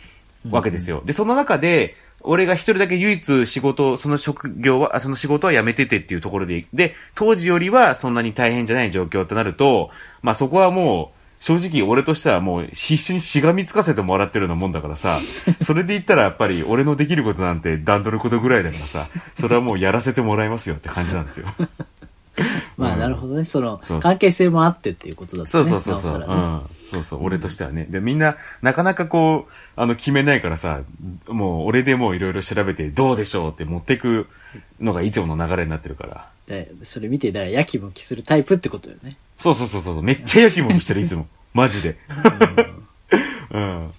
[0.50, 1.02] わけですよ。
[1.04, 9.90] で、その中で、俺が一人だけ唯一仕事、その職業は、あその仕事は辞めててっていうところで、で、当時よりはそんなに大変じゃない状況となると、
[10.22, 15.18] まあそこはもう、正直俺としてはもう必死にしがみつかせてもらってるようなもんだからさ、
[15.60, 21.52] それで言ったらやっぱり俺のできることなんて段取ることぐらいだからさ、それはもうやらせてもらいますよって感じなんですよ。
[22.78, 23.44] まあ、なるほどね。
[23.44, 25.64] その関係性もあってっていうことだったね。
[25.64, 26.20] そうそうそうそう。
[26.20, 26.60] ねん。
[26.92, 27.86] そうそう、俺としてはね。
[27.90, 30.82] で、みんな、なかなかこう、あの、決めないからさ、
[31.26, 34.28] もう、俺でもういろいろ調べて、どうでしょうって持ってく
[34.80, 36.28] のがいつもの流れになってるから。
[36.46, 39.16] でそれ見て、だから、やきもきするタイプってことよね。
[39.42, 40.02] そうそうそうそう。
[40.02, 41.26] めっちゃ焼きもみしてる、いつも。
[41.52, 41.96] マジで。
[43.50, 43.90] うん。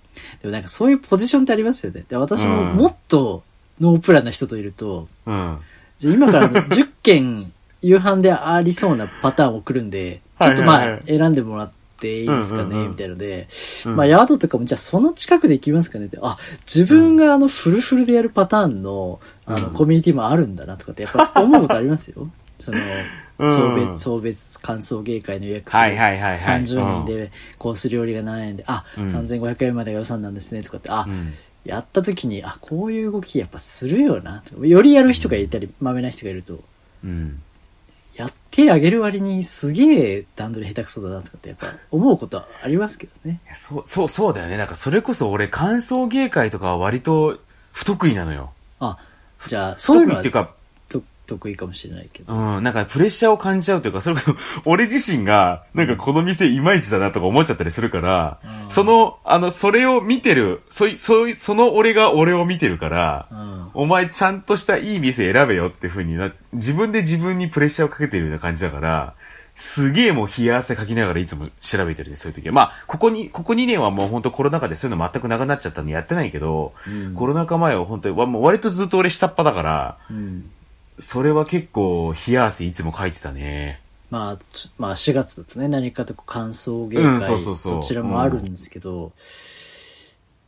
[0.42, 2.06] でもなんかそういうポジションってありますよね。
[2.08, 3.44] で、私もうんもっと
[3.80, 5.58] ノープランな人といると、うん。
[5.98, 7.52] じゃあ今からの10件
[7.82, 13.48] 夕飯でありそうなパターンを送るんで、 ちょっとまあ選んでもらっていいですかね、うんうんうんみたいので、
[13.86, 22.30] うんまあ宿とかもじゃあその近くで行きますかねって、あ、自分があのフルフルでやるパターンの、あの、うんコミュニティもあるんだなとかってやっぱ思うことありますよ。
[22.58, 22.84] その、うん
[23.38, 31.34] 送別、送別感想芸会の予約数はいはいはいはい30人でコース料理が何円で、あ、うん3500円までが予算なんですねとかって、あ、うん。
[31.66, 34.44] やった時に、あ、こういう動きやっぱするよな。
[34.62, 36.60] よりやる人がいたり、まめな人がいると、
[37.04, 37.42] うん。
[38.16, 43.40] やってあげる割にすげえ段取り下手くそだなとかってやっぱ思うことはありますけどね。
[43.56, 44.58] そう、そう、そうだよね。
[44.58, 47.40] なんかそれこそ俺、感想芸会とかは割と
[47.72, 48.52] 不得意なのよ。
[48.80, 49.00] あ、
[49.48, 50.63] じゃあ、不そういうのは得意っていうか、と
[51.26, 52.34] 得意かもしれないけど。
[52.34, 63.70] うん、なんかプレッシャーを感じちゃうというか、それこそ、 俺自身が、なんかこの店いまいちだなとか思っちゃったりするから、うんその、あの、それを見てる、そい、そい、その俺が俺を見てるから、うん。
[63.74, 69.14] お前ちゃんとしたいい店選べよっていう風にな、自分で自分にプレッシャーをかけてるような感じだから、
[69.56, 72.54] すげえもう冷や汗かきながらいつも調べてるね、そういう時は。
[72.54, 80.50] まあ、ここに、ここ2年はもう本当コロナ禍でそういうの全くなくなっちゃったんでやってないけど、うんコロナ禍前は本当に、わもう割とずっと俺下っ端だから、うん。
[81.00, 83.82] それは結構冷や汗いつもかいてたね。
[84.10, 89.12] まあ、ちまあ4月だとね、何かと感想芸うん会、どちらもあるんですけど、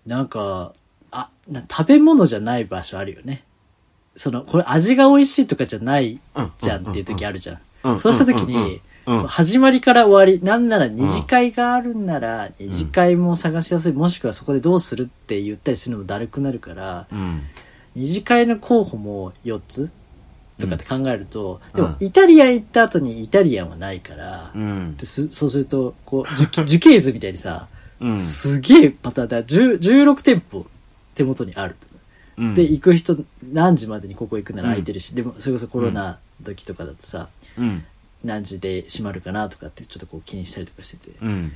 [0.05, 0.73] なんか、
[1.09, 3.43] あ、な食べ物じゃない場所あるよね。
[4.15, 6.19] その、これ味が美味しいとかじゃない
[6.59, 7.55] じゃんっていう時あるじゃん。
[7.83, 8.55] うんそうした時うんうん
[9.07, 17.41] うんに、始まりから終わり、なんなら二次会があるんなら、二次会も探しやすい、もしくはそこでどうするって言ったりするのもだるくなるから、うん。
[17.95, 19.91] 二次会の候補も4つ
[20.59, 24.97] とかって考えると、でもうんイタリアン行った後にイタリアンはないから、うん。
[24.97, 27.67] ですそうすると、こう、樹 樹形図みたいにさ、
[27.99, 28.21] うん。
[28.21, 29.43] すげえパターンだ。
[29.43, 30.65] 10 16店舗
[31.13, 31.87] 手元にあると。
[32.37, 33.17] うんで、行く人
[33.53, 37.85] 何時までにここ行くなら空いてるし、でもそれこそコロナ時とかだとさ、うん。
[38.23, 41.51] 何時で閉まるかなとかってちょっとこう気にしたりとかしてて、うん。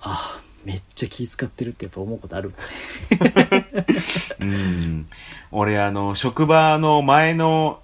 [0.00, 2.52] ああ、めっちゃ気使ってるってやっぱ思うことある。
[4.40, 5.06] うん。
[5.50, 7.81] 俺、あの、職場の前の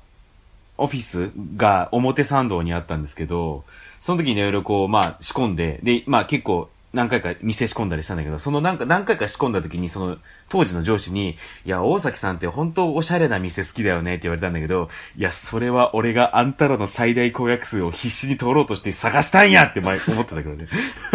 [0.79, 3.65] オフィスが表参道にあったんですけど、
[4.01, 10.17] その時にいろいろこう、まあ仕込んで、で、まあ結構何回か店仕込んだりしたんだけど、そのなんか何回か仕込んだ時に、その
[10.49, 11.37] 当時の上司に、
[11.67, 20.67] いや、大崎さんって本当おしゃれな店好きだよねって言われたんだけど、いや、それは俺があんたらの最大公約数を必死に通ろうとして探したんやって前思ってたけどね。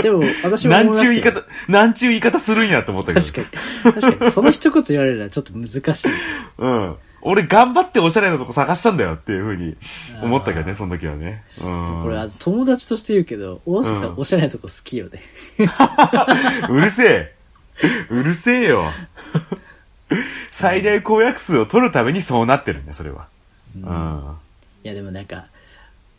[0.03, 3.25] でも、私はなん思いますよちゅう言い方、なんちゅう言い方するんやと思ったけど。
[3.25, 3.41] 確か
[3.89, 3.93] に。
[3.93, 4.31] 確かに。
[4.31, 6.11] その一言言われるのはちょっと難しい。
[6.59, 6.95] うん。
[7.25, 9.75] 俺頑張っておしゃれなとこ探したんだよっていうふうに
[10.21, 11.43] 思ったけどね、その時はね。
[11.61, 12.03] うん。
[12.03, 15.21] これ、友達として言うけど、大崎さん、うんおしゃれなとこ好きよね。
[16.69, 17.35] うるせえ。
[18.09, 18.83] うるせえよ。
[20.51, 23.27] 最大公約数を取るためにそうなってるんだよ、それは。
[23.75, 24.35] うん。
[24.83, 25.45] いや、でもなんか、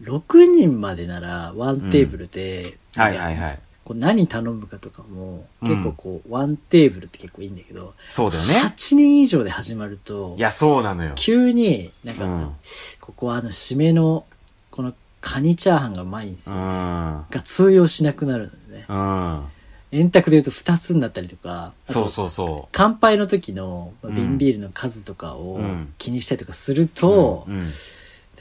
[0.02, 3.58] 6人までならワンテーブルで、はいはいはい。
[3.85, 8.55] こう何頼むかとかも、うん結構こう、ワンテーブルって結構いいんだけど、そうだよね。
[8.64, 11.12] 8人以上で始まるとい、や、そうなのよ。
[11.16, 12.53] 急に、なんか、うん
[13.01, 14.25] ここはあの、締めの、
[14.70, 16.66] このカニチャーハンがうまいんですうよ、ね。
[16.66, 17.25] ん。
[17.31, 18.87] が通用しなくなるのでね。
[18.88, 19.44] うん。
[19.92, 26.87] 円卓で言うと2つになったりとか、あとそうそうそ乾杯の時のまあうん瓶ビールの数とかをうん気にしたりとかするう。
[26.88, 27.70] と、うん。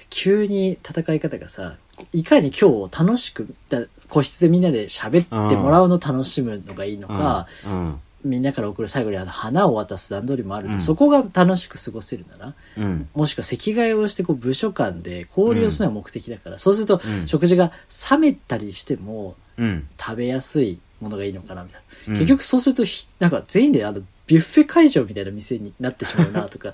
[0.10, 1.76] 急に戦い方がさ、
[2.12, 7.99] いかに今日を楽しく、だ個室でみんなで喋ってもらうのを楽しむのがいいのか、うん。
[8.23, 13.10] みんなから送る最後にあの花を渡す段取りもあると、うんそこが楽しく過ごせるなら、うん。
[13.15, 17.71] もしくは席替えをしてこう部署間で交流するのが目的だから、そうするとうん食事が
[18.12, 19.88] 冷めたりしてもうん。
[19.99, 22.13] 食べやすいものがいいのかなみたいな。
[22.13, 26.73] うん結局そうするとひ、なんか全員であのビュッフェ会場みたいな店になってしまうなとか、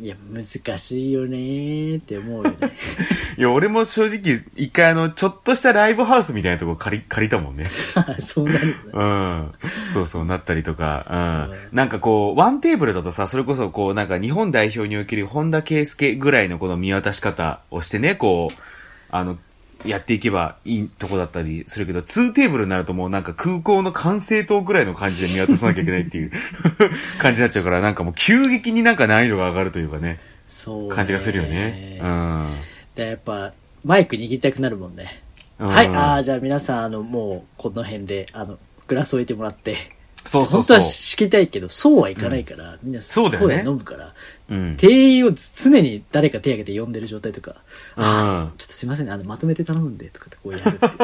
[0.00, 2.56] いや、難しいよねーって思うよね。
[3.38, 7.68] いや、俺も正直、一回あの、ちょっとしたライブハウスみたいなとこ借り、借りたもんね。
[8.20, 8.80] そうなるよね。
[8.92, 9.52] うん。
[9.92, 11.76] そうそう、なったりとか、うんうん。
[11.76, 18.54] なんかこう、ワンテーブルだとさ、それこそこう、なんか日本代表における本田圭佑ぐらいのこの見渡し方をしてね、こう、
[19.10, 19.38] あの、
[19.84, 26.32] やっていけばいいとこだったりするけど、ツーテーブルになるともうなんか空港の管制塔ぐらいの感じで見渡さなきゃいけないっていう
[27.20, 32.00] 感じになっちゃうから、なんかもう急激になんか難易度が上がるというかね、そう、感じがするよね。
[32.02, 32.46] うん。
[32.96, 33.52] でやっぱ、
[33.84, 35.22] マイク握りたくなるもんね。
[35.58, 39.76] うんはい、ああ、じゃあ皆さん、あの、もう、この辺で、あの、グラス置いてもらって、
[40.28, 40.80] そうそうそう本当は。
[40.82, 44.14] 仕切りたいけど、そうはいかないから、みんなそうだよね声飲むから、
[44.48, 44.76] うん。
[44.76, 47.56] 店員を常に誰か手挙げて呼んでる状態とか、
[47.96, 50.98] あうんあ、ちょっとすいませんね、あの、まとめて頼むんで、とかってこうやるっていうね、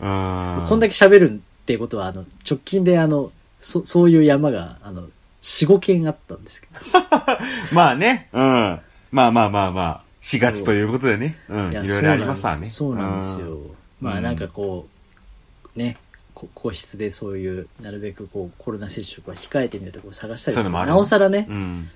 [0.00, 0.66] うん。
[0.68, 1.34] こんだけ喋るっ
[1.66, 5.08] てことは、あの、直近であの、そ、そういう山が、あの、
[5.42, 6.80] 4、5件あったんですけど。
[7.72, 8.80] まあね、うん。
[9.12, 11.70] まあまあまあまあ、4月ということでね、うん。
[11.70, 12.66] いろいろありますわね。
[12.66, 13.58] そうなんですよ。
[14.00, 14.88] まあなんかうこ
[15.76, 16.09] う、ね、こ
[16.54, 21.50] 個室でそういう、なるべくこう、コロナ接触は控えてみたところ探したりなおさらねん。
[21.50, 21.88] う、ん。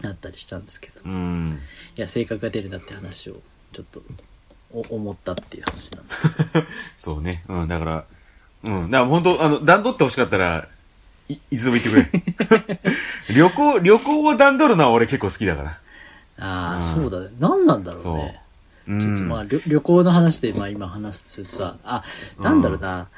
[0.00, 1.00] なったりしたんですけど。
[1.04, 1.60] うん。
[1.96, 3.36] いや、性格が出るなって話を、
[3.72, 4.02] ちょっと、
[4.72, 6.66] お思ったっていう話なんですけど。
[6.98, 7.44] そうね。
[7.48, 8.04] うん、だから、
[8.64, 8.90] うん。
[8.90, 10.68] だから本当あの、段取ってほしかったら、
[11.28, 12.80] い、いつでも言ってくれ。
[13.34, 15.78] 旅行、旅行を段取るのは俺結構好きだから。
[16.38, 17.34] ああ、うんそうだね。
[17.38, 18.40] 何なんだろうね。。
[18.88, 19.00] うん。
[19.00, 22.02] ちょっとまあ、旅旅行の話で、まあ今話すとさ、あ、
[22.40, 23.08] なんだろうな。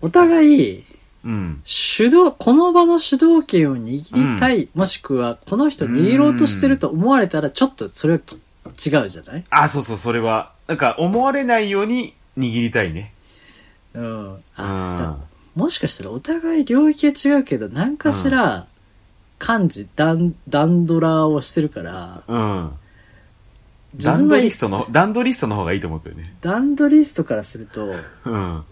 [0.00, 0.84] お互い、
[1.24, 1.60] うん。
[1.64, 8.34] 主導、この場の主導権を握りたい、もしくは、この人握ろうとしてると思われたら、ちょっとそれはき
[8.88, 9.44] 違うじゃない？
[9.50, 10.52] あ、そうそう、それは。
[10.68, 13.12] なんか、思われないように握りたいね。
[13.94, 14.34] うん。
[14.34, 14.96] うあ、ん。
[14.98, 15.16] だ
[15.54, 18.66] もしかしたらお互い領域が違うけど、何かしら、
[19.38, 22.70] 漢字、段、段ドラをしてるから、うん。
[23.96, 26.34] 自分がダンドリストの、ダンドリストの方がいいと思うけどね。
[26.40, 28.64] 段取りストからすると、うん。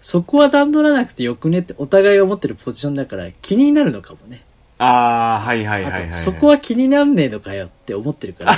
[0.00, 4.42] そこは段取らなくてよくねってお互いが思ってるポジションだから気になるのかもね。
[4.78, 6.12] あー、はいはいはいあと、はい。
[6.12, 8.56] そこは気になんねえのかよって思ってるから、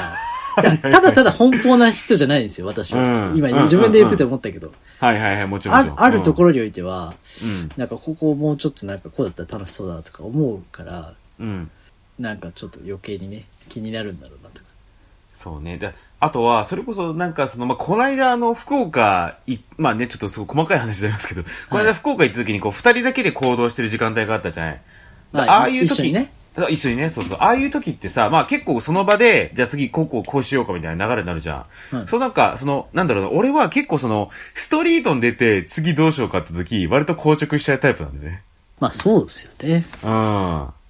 [0.83, 3.33] ただただ奔放な人じゃないんですよ、私は。
[3.35, 4.73] 今、うんうん自分で言ってて思ったけど。
[5.01, 5.77] はいはいはい、もちろん。
[5.77, 6.51] ある、あるところ。
[6.51, 7.71] ろにおいては、うん。
[7.77, 11.71] なんかここもうちょっとなんかこうだったら楽しそうだなとか思うから、うん。
[12.19, 14.67] なんかちょっと余計にね、気になるんだろうなとか。
[15.35, 15.79] そうね。
[15.79, 15.93] で、
[16.25, 24.81] あとは、それこそなんかその、まあ、この間あの、福岡い、まあね、ちょっとすごい細かい話になりますけど、この間福岡行った時にこう、二人だけで行動してる時間帯があったじゃない？
[25.33, 26.33] まあああいう時一緒にね。
[26.55, 27.39] あ一緒にね、そうそう。
[27.41, 31.97] ああいう時ってさ、まあ結構その場で、じゃあ次こうこうこうしようかみたいな流れになるじゃん。
[31.97, 38.43] はいそうなんか、その、なんだろうな、俺は結構その、ストリートに出て次どうしようかって時、割と硬直しちゃうタイプなんでね。
[38.79, 39.85] まあそうですよね。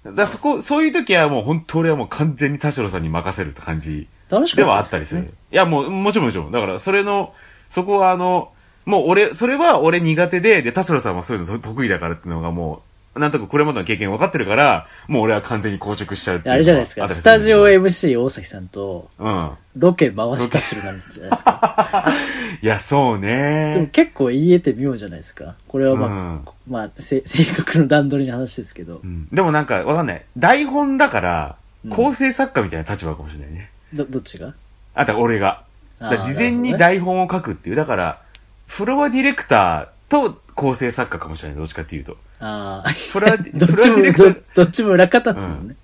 [0.05, 0.15] うん。
[0.15, 5.37] だそこ、そういう時はもう本当俺はもう完全に田代さんに任せるって感じ楽しかではあったですったりする。
[5.51, 6.51] いや、もう、もちろんもちろん。
[6.51, 7.33] だから、それの、
[7.69, 8.51] そこはあの、
[8.85, 12.81] もう俺、それは俺苦手で、で、田代さんはそういうの得意だからっていうのがも
[13.15, 17.07] う、なんとかこれまでの経験分かってるから、もう俺は完全に硬直しちゃうっていうあれじゃないですか。
[17.07, 19.51] スタジオる MC 大崎さんと、うん。
[19.75, 22.05] ロケ回したしるなんじゃないですか。
[22.61, 23.89] いや、そうでもね。
[23.91, 25.55] 結構言えて妙じゃないですか。
[25.67, 29.07] これはまあ、うんまあ、せ 性格の段取りの話ですけどう。
[29.07, 29.27] ん。
[29.27, 30.25] でもなんか、わかんない。
[30.35, 31.55] 台本だから
[31.85, 33.69] うん、構成作家みたいな立場かもしれないね。
[33.93, 34.53] ど、どっちが？
[34.95, 35.63] あとは俺が。
[35.99, 37.75] だ事前に台本を書くっていう。
[37.75, 38.21] だから、
[38.67, 41.57] フロアディレクターと構成作家かもしれない。
[41.57, 42.17] どっちかっていうと。
[42.39, 42.89] ああ。
[42.89, 45.75] フロア、フ どっちもロアディレクターど、どっちも裏方なのね。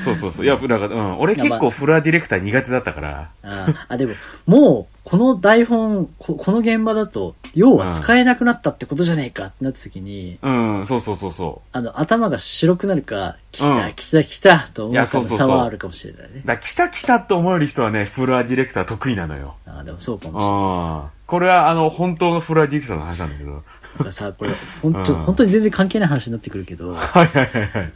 [0.00, 0.44] そうそうそう。
[0.44, 1.18] いや、なんか、うん。
[1.18, 3.30] 俺結構フロアディレクター苦手だったから。
[3.42, 4.14] ああ、あ、でも、
[4.46, 16.46] もう、この台本、ここの現場だと、要は使えなくなったってことじゃねえかってなった時に、うん、そうそうそうそあの、頭が白くなるか、来た、うん来た、来た、と思いう差はあるかもしれないねう。。
[16.46, 19.56] だ来た来たと思える人はね、フロアディレクター得意なのよ。
[19.66, 21.06] ああ、でもそうかうもしれない。
[21.08, 21.26] ん。
[21.26, 23.50] これは、あの、本当のフロアディレクターの話なんだけど。
[23.50, 23.62] なん
[24.06, 27.92] かさ、これ、本当、うん本当に全然関係ない話になってくるけど、はいはいはいはい。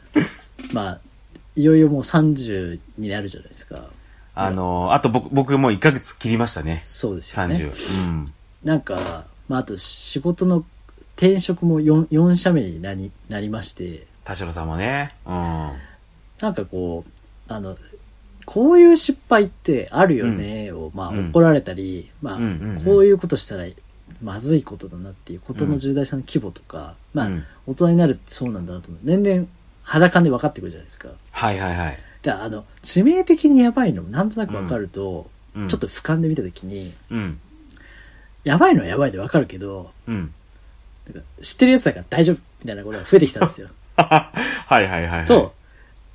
[0.72, 1.00] まあ、
[1.56, 3.88] いよいよもう30になるじゃないですか。
[4.34, 6.82] あの、あと僕、僕もう1ヶ月切りましたね。
[6.84, 7.54] そうですよね。
[7.54, 8.10] 30。
[8.10, 8.32] うん。
[8.62, 10.64] なんか、まあ、あと仕事の
[11.16, 15.10] 転職も 4, 4社目になり、なりまして、田代さんもね。
[15.24, 15.32] うん。
[15.32, 17.78] なんかこう、あの、
[18.44, 23.64] こういう失敗ってあるよね、を、まあ、うん怒られたり、まあ、うんうんうんこういうことしたら
[24.22, 29.00] まずいことだなっていうことの重大さの規模とか、まあ、うん大人になるってそうなんだなと思う。
[29.02, 29.48] 年々
[29.86, 31.08] 肌感で分かってくるじゃないですか。
[31.30, 31.98] はいはいはい。
[32.22, 35.36] で、あの、致命的にやばいのもなんとなく分かると、うん
[35.68, 37.40] ちょっと俯瞰で見たときに、うん。
[38.44, 40.34] やばいのはやばいで分かるけど、うん。
[41.10, 43.68] なんか知ってるやつだから大丈夫みたいなことが増えてきたんですよ。
[43.96, 44.30] は
[44.70, 45.24] いはいはいはい。
[45.24, 45.54] と、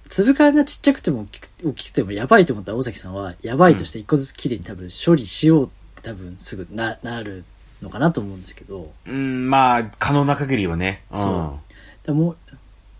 [0.09, 1.27] 粒感がちっちゃくても
[1.65, 7.45] 大きくてもやばいと思った大崎さんは、やばいとして一個ずつ綺麗に多分処理しようって多分すぐな、なる
[7.81, 11.03] のかなと思うんですけど、うん、まあ、可能な限りはね。
[11.11, 11.17] うん。
[11.17, 11.59] そ
[12.03, 12.37] うでもう、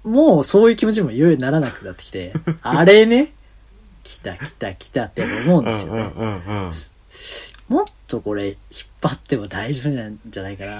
[0.04, 3.34] もうそういう気持ちもいよいよならなくなってきて、 あれね、
[4.04, 6.12] 来た来た来たって思うんですよね。
[6.16, 6.72] うんうんうんうん。
[7.68, 8.56] もっとこれ引っ
[9.02, 10.80] 張っても大丈夫なんじゃないかな。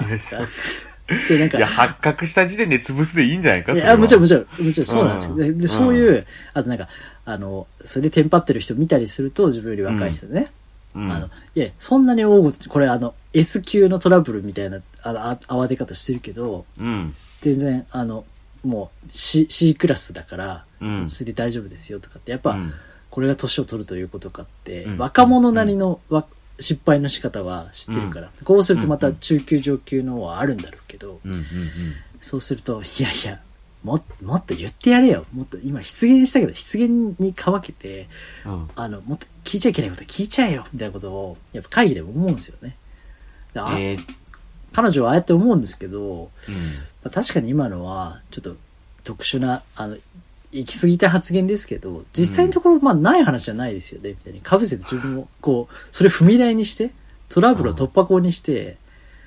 [1.28, 4.44] で、なんか、いや、発覚した時点で潰すでいいんじゃないかいや、もちろん、もちろん。
[4.44, 6.88] もちろんそうなんですけど、うんでそういう、あとなんか、
[7.26, 10.52] あの、それでテンパってる人見たりすると、自分より若い人でね、
[10.96, 17.16] うんあの、いや、そんなに大ごと、これあの、S 級のトラブルみたいな、あの、あ慌て方してるけど、うん。
[17.42, 18.26] 全然、あの、
[18.64, 21.10] もう C、C クラスだから、うん。
[21.10, 22.74] それで大丈夫ですよとかって、やっぱ、うん。
[23.10, 24.98] これが年を取るということかって、うん。
[24.98, 26.26] 若者なりのわ、
[26.60, 31.20] 失敗の仕方は知ってるから、こうするとまた中級上級のはあるんだろうけど。
[32.20, 33.42] そうすると、いやいや、
[33.84, 35.26] もっもっと言ってやれよ。
[35.34, 38.08] もっと、今失言したけど、失言にかまけて、
[38.46, 38.70] うん。
[38.76, 42.78] あの、もっと聞いちゃいけないこと聞いちゃえよ、みたいなことを、やっぱ会議でも思うんですよね。
[43.56, 44.00] えー。
[44.72, 46.56] 彼女はああやって思うんですけど、うん
[47.04, 48.56] まあ確かに今のは、ちょっと
[49.04, 49.98] 特殊な、あの、
[50.52, 54.42] 行き過ぎた発言ですけど、実際のところ、まあない話じゃないですよね、みたいに。
[54.42, 56.92] かぶせて自分を、こう、それ踏み台にして、
[57.30, 58.78] トラブルを突破口にして、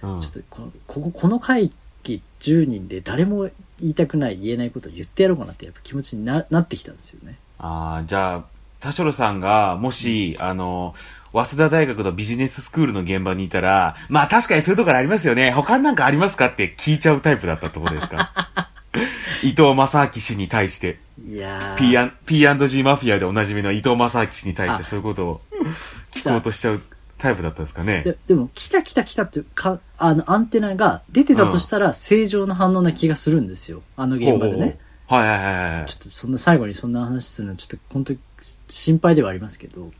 [0.02, 3.48] うんちょっとこの、ここ、この会議10人で誰も
[3.80, 7.38] 言いたくない、言えないことを言ってやろうかなってやっぱ気持ちにななってきたんですよね。
[7.58, 8.44] ああ、じゃあ、
[8.80, 10.94] 田代さんが、もし、あの、
[11.34, 15.50] 早稲田大学のビジネススクールの現場にいたら、まあ確かにそういうところありますよね。
[15.50, 18.30] 他になんかありますかって聞いちゃうタイプだったってことですか？
[19.42, 22.12] 伊藤正明氏に対して、いやー。
[22.26, 25.40] P&G マフィアでおなじみの伊藤正明氏に対してあそういうことを
[26.12, 26.80] 聞こうとしちゃう
[27.18, 28.02] タイプだったんですかね。
[28.04, 33.82] ででも、来た来た来たっていうか、あの、アンテナが出てたとしたら、正常な反応な気がするんですよ。
[33.96, 34.60] あの現場でほうほう
[35.06, 35.86] はいはいはいはい。
[35.86, 38.18] ちょっとそんな最後にそんな話するのはちょっと本当に
[38.68, 39.82] 心配ではありますけど。
[39.82, 39.90] うん。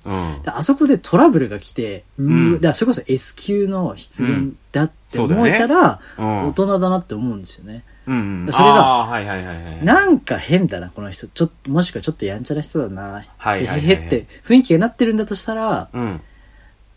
[0.43, 7.85] であそこでトラブルが来て、うーうんだからそれこそ S 級の出現だって思えたら、うん大人だなって思うんですよね。
[8.07, 8.53] うんうん。
[8.53, 9.85] それがああー、はいはいはいはい。
[9.85, 11.27] なんか変だな、この人。
[11.29, 13.03] ちょっと、もしくはちょっとやんちゃな人だな。
[13.03, 16.21] はいはいはいはいへへって雰囲気がなってるんだとしたら、うん。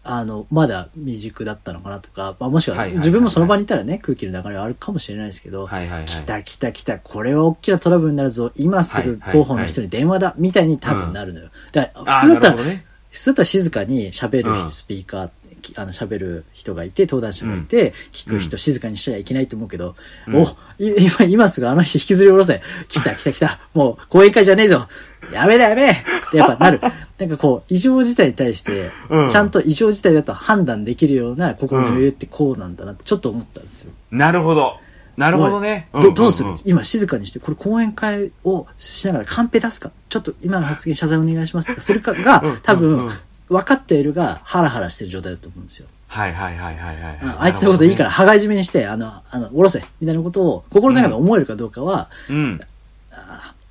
[0.09, 6.05] あの、まだ未熟だったのかなとか、まあ、もしくは自分もその場にいたらね、空気の流れはあるかもしれないですけど、はいはいはい。
[6.05, 11.49] 来た来た来た、これは大きなトラブルになるぞ、今すぐ候補の人に電話だ、みたいに多分なるのよ。
[11.73, 12.85] だ普通だったら、ね。
[13.11, 14.71] 普通だったら静かに喋るうん。
[14.71, 15.29] スピーカー、
[15.61, 19.95] きあの喋る人がいて、登壇者がいて、聞く人静かにしちゃいけないと思うけど、
[20.29, 20.43] お、
[20.81, 22.61] い今、今すぐあの人引きずり下ろせ。
[22.87, 23.59] 来た来た来た。
[23.73, 24.87] もう講演会じゃねえぞ。
[25.31, 25.95] やめだやめっ
[26.31, 26.79] てやっぱなる。
[27.17, 33.91] なんかこう、異常事態に対して、うんちゃんと異常事態だと判断できるような心の余裕ってこうなんだなってちょっと思ったんですよ。
[34.11, 34.77] なるほど。
[35.17, 35.89] なるほどね。
[35.93, 39.91] どどうするんんん今静かにして、これ講演会をしながらカンペ出すか？
[40.09, 43.15] ちょっと今の発言謝罪お願いしますとかするかがうん、多うんうん分、
[43.49, 45.87] 分かっているが、ハラハラしてる状態だと思うんですよ。
[46.05, 47.19] はいはいはいはいはい。
[47.23, 52.59] ああいつのこといいから、羽交い締めにして、あの、あの、おろせみたいなことを、心の中で思えるかどうかは、ほどね。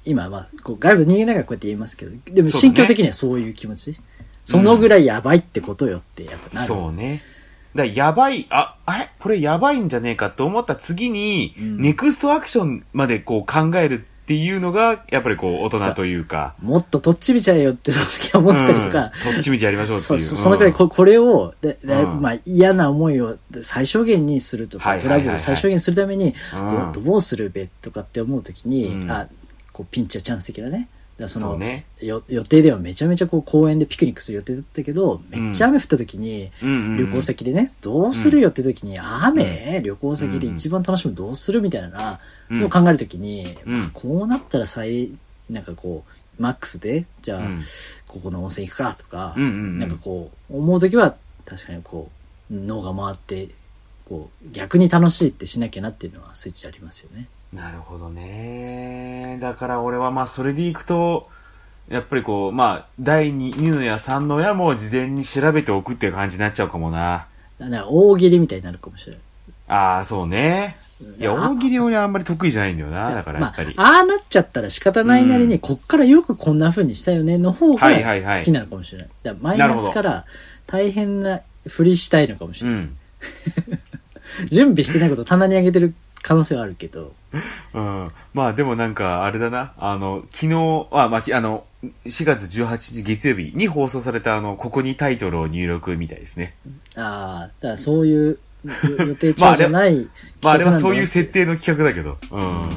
[0.06, 3.98] 今、まあ、こう外部の人間だからこうやって言えますけど、でも心境的にはそういう気持ち？
[4.44, 6.54] そのぐらいやばいってことよって、やっぱう。
[6.54, 6.74] なんる。
[6.74, 7.20] そうね。
[7.74, 9.10] だからやばい、あ、あれ？
[9.18, 16.54] これやばいんじゃねえかと思った次に、んネクストアクションまでこう考えるっていうのが、やっぱりこう大人というか。
[16.62, 20.18] もっととっちびちゃえよってその時は思ったりとか、うん、とっちみちやりましょうっていう。
[20.18, 29.28] そうそのくらいここれを、ででうんまあ嫌な思いを最小限にするとか、はいはいはいはいトラブルを最小限にするために、うんどどうするべとかって思うときに、うんあ、
[29.76, 30.88] こうピンチやチャンス的なね。
[31.18, 31.84] だそのね。
[32.00, 42.60] よ予定ではめちゃめちゃこう公園でピクニックする予定だったけど、めっちゃ雨降った時に、旅行先でね、どうするよって時に、雨、旅行先で一番楽しむどうするみたいなうん。
[42.60, 43.80] のを考えるときに、うん。
[43.80, 45.10] まあこうなったら最、
[45.50, 46.04] なんかこ
[46.38, 47.60] う、マックスで、じゃあ、うん。
[48.08, 52.10] ここの温泉行くかとか、なんかこう、思うときは、確かにこ
[52.50, 53.48] う、脳が回って、
[54.08, 57.28] こう、逆に楽しいってしなきゃなっていうのはスイッチありますよね。
[57.52, 59.38] なるほどね。
[59.40, 61.28] だから俺はまあそれでいくと、
[61.88, 67.28] やっぱりこう、まあ、第 2, 2の矢3の矢も事前に調べておくっていう感じになっちゃうかもな。
[67.58, 69.20] だから大喜利みたいになるかもしれない。
[69.68, 70.76] ああ、そうね。
[71.20, 73.14] いや、あ大喜利俺あんまり得意じゃないんだよな。
[73.14, 73.74] だからやっぱり。
[73.74, 79.08] まあ、ああなっちゃったら仕方ないなりに、うんこっからよくこんな風にしたよねの方がはいはいはい好きなのかもしれない。
[79.22, 80.24] だからマイナスから
[80.66, 82.80] 大変なふりしたいのかもしれない。
[82.80, 82.96] うん。
[84.50, 85.94] 準備してないことを棚に上げてる
[86.26, 87.12] 可能性はあるけど。
[87.72, 88.10] うん。
[88.34, 89.74] まあでもなんか、あれだな。
[89.78, 91.64] あの、昨日、あ、まあ、きあの、
[92.04, 96.54] 4月18日月曜日に放送されたあの、ここにタイトルを入力みたいですね。
[96.96, 98.40] ああ、だからそういう
[98.98, 100.08] 予定まあ調じゃない
[100.42, 102.18] まああれはそういう設定の企画だけど。
[102.32, 102.62] うん。
[102.62, 102.70] うん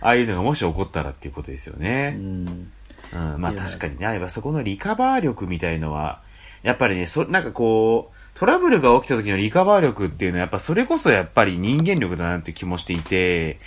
[0.00, 2.14] ああいうのがもし起こったらっていうことですよね。
[2.16, 2.70] うん。
[3.12, 6.20] うん、まあ確かにね、やっぱそこのリカバー力みたいのは、
[6.62, 13.58] やっぱりね、そ、なんかこう、トラブルが起きた時のリカバー力っていうのは、やっぱそれこそやっぱり人間力だなって気もしていて、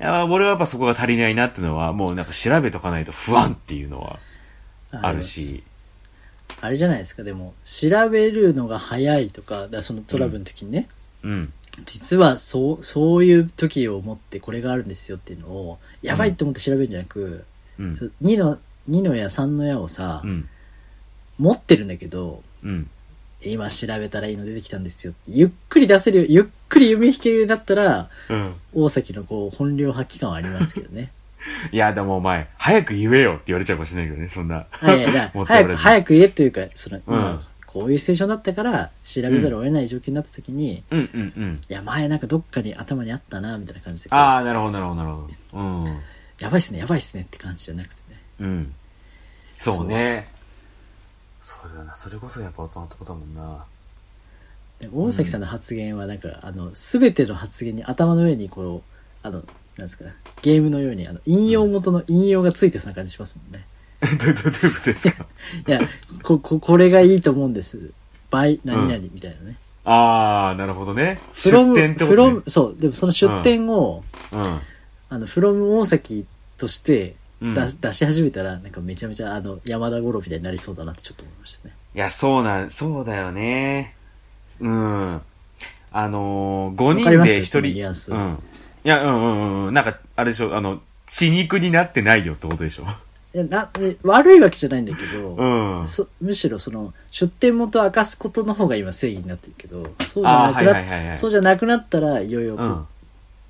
[0.00, 4.18] いや俺はやっぱそこが足りないなっていうのは、もうなんか調べとかないと不安っていうのは
[4.90, 5.62] あるし、
[6.60, 10.88] あれじゃないですか、でも、調べるのが早いとか、だそのトラブルの時にね、
[11.22, 11.52] うん。
[11.84, 17.44] 実はそう、そういう時を持ってこれがあるんですよっていうのを、やばいと思って調べるんじゃなく、
[17.78, 17.92] うん。
[18.22, 18.58] 2の、
[18.88, 20.48] 2の矢3の矢をさ、うん。
[21.38, 22.90] 持ってるんだけど、うん。
[23.42, 25.14] 今調べたらいいの出てきたんですよ。
[25.28, 28.54] ゆっくり出せるよ、ゆっくり夢弾けるようになったら、うん。
[28.74, 31.12] 大崎のこう、本領発揮感はありますけどね。
[31.70, 34.66] いや、でもお前、早く言えよって言われちゃうかもしれないけどね、そんな。
[34.70, 41.56] はい、だから もったい早く、早く言えっていうか、その、今、うんこういうシチュエーションだったから、調べざるを得ない状況になった時に、うんうんうん。
[41.56, 45.58] いや、前なんかどっかに頭にあったな、みたいな感じでああ、なるほど、なるほど、なるほど。
[45.58, 46.00] うん。
[46.38, 48.18] やばいっすね、やばいっすねって感じじゃなくてね。
[48.40, 48.74] うん。
[49.58, 50.26] そうね。
[51.48, 51.94] そうだよな。
[51.94, 53.64] それこそやっぱ大人ってことだもんな。
[54.80, 59.44] で大崎さんの発言はなんか、あの、すべての発言に頭の上にこう、あの、
[59.76, 63.64] なんですかね、ゲームのように、あの、引用元の引用がついてそうな感じしますもんね。
[64.00, 65.26] どうどうどういうことですか？
[65.68, 65.88] いや、
[66.24, 67.92] こ、こ、これがいいと思うんです。
[68.30, 69.56] 倍、何々みたいなね。
[69.84, 71.20] ああ、なるほどね。
[71.32, 72.50] 出 from 店ってこと、ね from、。
[72.50, 74.40] そう、でもその出店を、うん。
[75.10, 76.26] あの、from 大崎
[76.56, 81.74] としてうん出,、出し始めたら、なんかめちゃめちゃあの、山田五郎みたいになりそうだなってちょっと思いましたね。
[81.94, 83.94] いや、そうなん、そうだよね。
[84.60, 85.20] うん。
[85.92, 87.32] あのー、5人わかります？
[87.34, 87.60] で一人。
[87.60, 88.38] このニュアンスうん。
[88.84, 89.74] いや、うんうんうんうん。
[89.74, 92.86] なんか、あれでしょ、あの、血肉になってないよってことでしょ。
[93.34, 95.86] いやなえ悪いわけじゃないんだけど、 うん。
[95.86, 102.86] そむしろその出店元を明かすことの方が今正義になってるけどそうじゃなくあーはいはいはいはないそうじゃなくなったらいよいよこう、うん。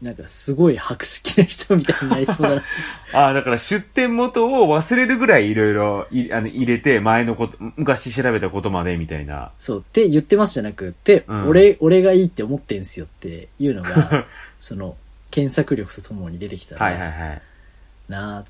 [0.03, 2.63] なんかすごい博識な人みたいになりそうだな
[3.15, 9.53] ああ、だから出店元を忘れるぐらいいろいろいあの入れて、前のこと、昔調べたことまでみたいな。
[9.59, 14.27] そうって言ってますじゃなくて、うん俺俺がいいって思ってんすよっていうのが
[14.61, 14.97] その
[15.31, 17.43] 検索力とともに出てきたら、はいはいはい。
[18.09, 18.45] なあ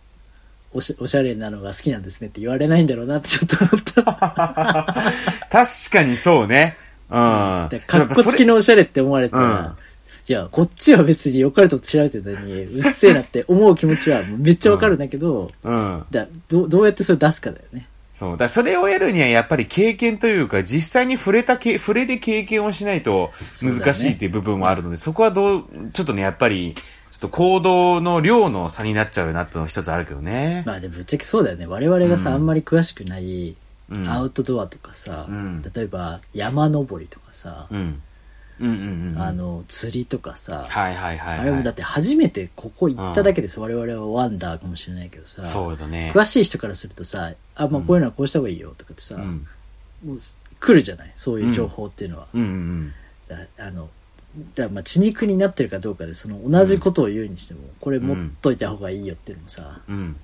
[0.73, 4.03] おしおしゃれなのが好きなんですねって言われないんだろうなってちょっと思った
[5.49, 6.77] 確かにそうね。
[7.09, 7.69] うん。
[7.71, 8.55] でかっこつきの。
[8.55, 9.86] のおしゃれって思われたら、うん
[10.29, 16.05] いや、こっちは別に良かれとって調べてたのに、うっせえなって思う気持ちはめっちゃわかるんだけど、うん。
[16.11, 17.89] だどどうやってそれ出すかだよね。
[18.15, 18.31] そう。
[18.33, 23.31] だからそれをやるにはやっぱり経験というか、実際に触れたけ、触れで経験をしないと
[23.63, 26.75] 難しいっていう部分もあるので、そ,、こはどう、ちょっとね、やっぱり、
[27.11, 30.65] ちょっと行動の量の差になっちゃうなっていうのが一つあるけどね。
[30.67, 31.67] まあでもぶっちゃけそうだよね。
[31.67, 33.55] 我々がさ、うんあんまり詳しくない、
[33.91, 38.03] うんアウトドアとかさ、うん例えば山登りとかさ、うん。
[38.61, 39.19] うんうんうん。
[39.21, 41.39] あ、の、釣りとかさ、はいはいはい、はい。
[41.41, 46.13] あれもだって初めてここ行っただけです、我々はワンダーかもしれないけどさ、そうだね。
[46.15, 49.47] 詳しい人からするとさ、あ、まあこういうのはこうした方がいいよとかってさ、うん。
[50.05, 51.13] もうす来るじゃない？
[51.15, 52.29] そういう情報っていうのは。
[52.33, 52.93] うんうん
[53.29, 53.91] だあの、
[54.55, 59.97] だまあ血肉になってるかどうかで、その同じことを言うにしても、これ持っといた方がいいよっていうのもさ、うん。
[59.97, 60.17] うん。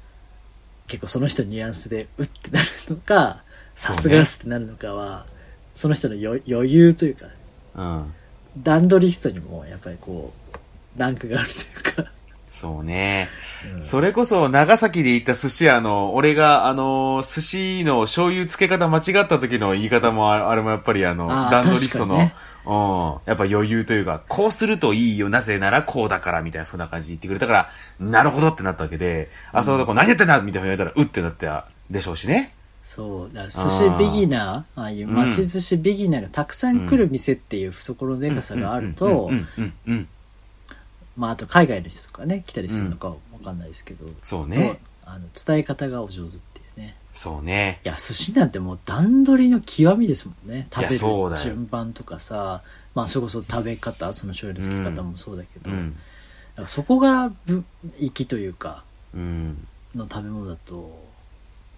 [0.86, 3.42] 結構その人のニュアンスで、うってなるのか、
[3.74, 5.26] さすがですってなるのかは、
[5.74, 7.26] その人の余余裕というか、
[7.74, 8.14] うん。
[8.58, 12.12] 段取りストにもやっぱりこう、ランクがあるというか、
[12.62, 13.28] そうね。
[13.76, 22.32] うんそれこそ、長崎で行った寿司屋の、俺が、あの、寿司の醤油付け方間違った時の言い方も、ああれもやっぱりあの、あー段取りストの、確
[22.64, 32.54] うん、やっぱ余裕というか、こうするといいよ、なぜならこうだから、みたいな風な感じで言ってくれたから、なるほどってなったわけで、あ、そうだ、こう何やってんだみたいな風に言われたら、うってなったでしょうしね。
[32.82, 39.30] そう、だ寿司ビギナー、ああいう町寿司ビギナーがたくさん来る店っていう懐のでかさがあると。
[41.16, 43.58] まああと海外の人とかね、来たりするのかわかん。
[43.58, 44.80] ないですけど、そうね。
[45.04, 46.96] とあの伝え方がお上手っていうね。
[47.12, 47.80] そうね。
[47.84, 48.50] いや、寿司なん。
[48.50, 50.48] てもう段取りの極みですもん。
[50.50, 50.68] ね。
[50.72, 52.62] 食べる順番とかさ、
[52.94, 55.96] まあそれこそ食べ方、その醤油の付け方もそうだけど、うん。
[56.66, 57.64] そこがぶ、
[57.98, 59.66] 粋というか、うん。
[59.94, 61.01] の食べ物だと、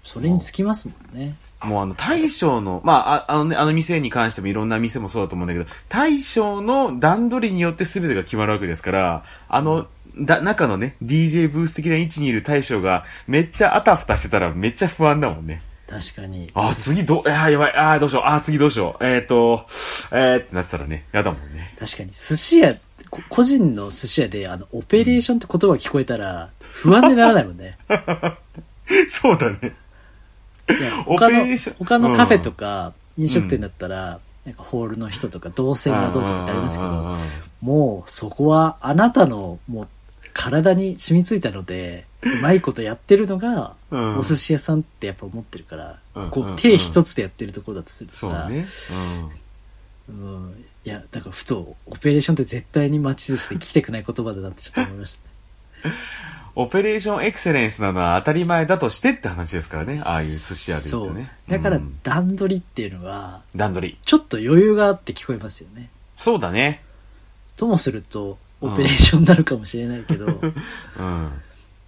[0.04, 1.34] それにつきますもんね。
[1.62, 9.86] もうあの、大将の、まあ、ああのね、あの店に関してもいろんな店もそうだと思うんだけど、大将の段取りによって全てが決まるわけですから、あの、
[10.20, 15.62] だ、中のね、DJ ブース的な位置にいる大将が、めっちゃあたふたしてたらめっちゃ不安だもんね。
[15.88, 16.50] 確かに。
[16.54, 19.66] あ、次どう、あー、やばい、あー、どうしよう、あー、次どうしよう、えーと、
[20.12, 21.74] えーってなってたらね、やだもんね。
[21.78, 22.74] 確かに、寿司屋、
[23.10, 27.76] こ個人の寿司屋で、あの、オペレーションって言葉聞こえたら、不安でならないもんね。
[29.08, 29.74] そうだね。
[30.66, 37.16] 他の他のカフェとか、飲食店だったら、なんかホールの人とか、動線がどうとかってありますけど
[37.60, 39.88] もう、そこは、あなたの、もう、
[40.34, 44.18] 体に染みついたので、うまいことやってるのが、うん。
[44.18, 45.98] お寿司屋さんってやっぱ思ってるから、
[46.30, 48.52] こう、手一つでやってるところだとするとさ、そ
[50.08, 50.64] うん。
[50.84, 55.18] いや、だからふと、オペレーションって絶対に待ち寿司で聞きたくない言葉だなってちょっと思いまし
[55.82, 55.88] た。
[55.88, 55.94] ね。
[56.56, 60.00] オペレーションエクセレンスなのは当たり前だとしてって話ですからね。
[60.04, 61.32] ああいう寿司屋で言うとね。
[61.48, 63.98] だからうん、段取りっていうのは、段取り。
[64.04, 65.90] ちょっと余裕があって聞こえますよね。
[66.16, 66.82] そうだね。
[67.56, 71.32] ともすると、オペレーションになるかもしれないけど、 うん。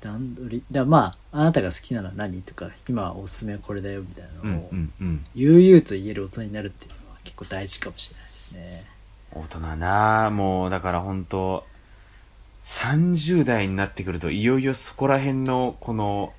[0.01, 0.62] 段取り。
[0.71, 5.25] だまあ、あなたが好きなのは何とか、今おすすめはこれだよみたいなのを、うん。
[5.37, 8.85] 悠々と言える大人になるっていうのは結構大事かもしれないですね。
[9.33, 11.64] 大人なもう、だから本当
[12.67, 16.33] 30代になってくると、いよいよそこら辺の、この、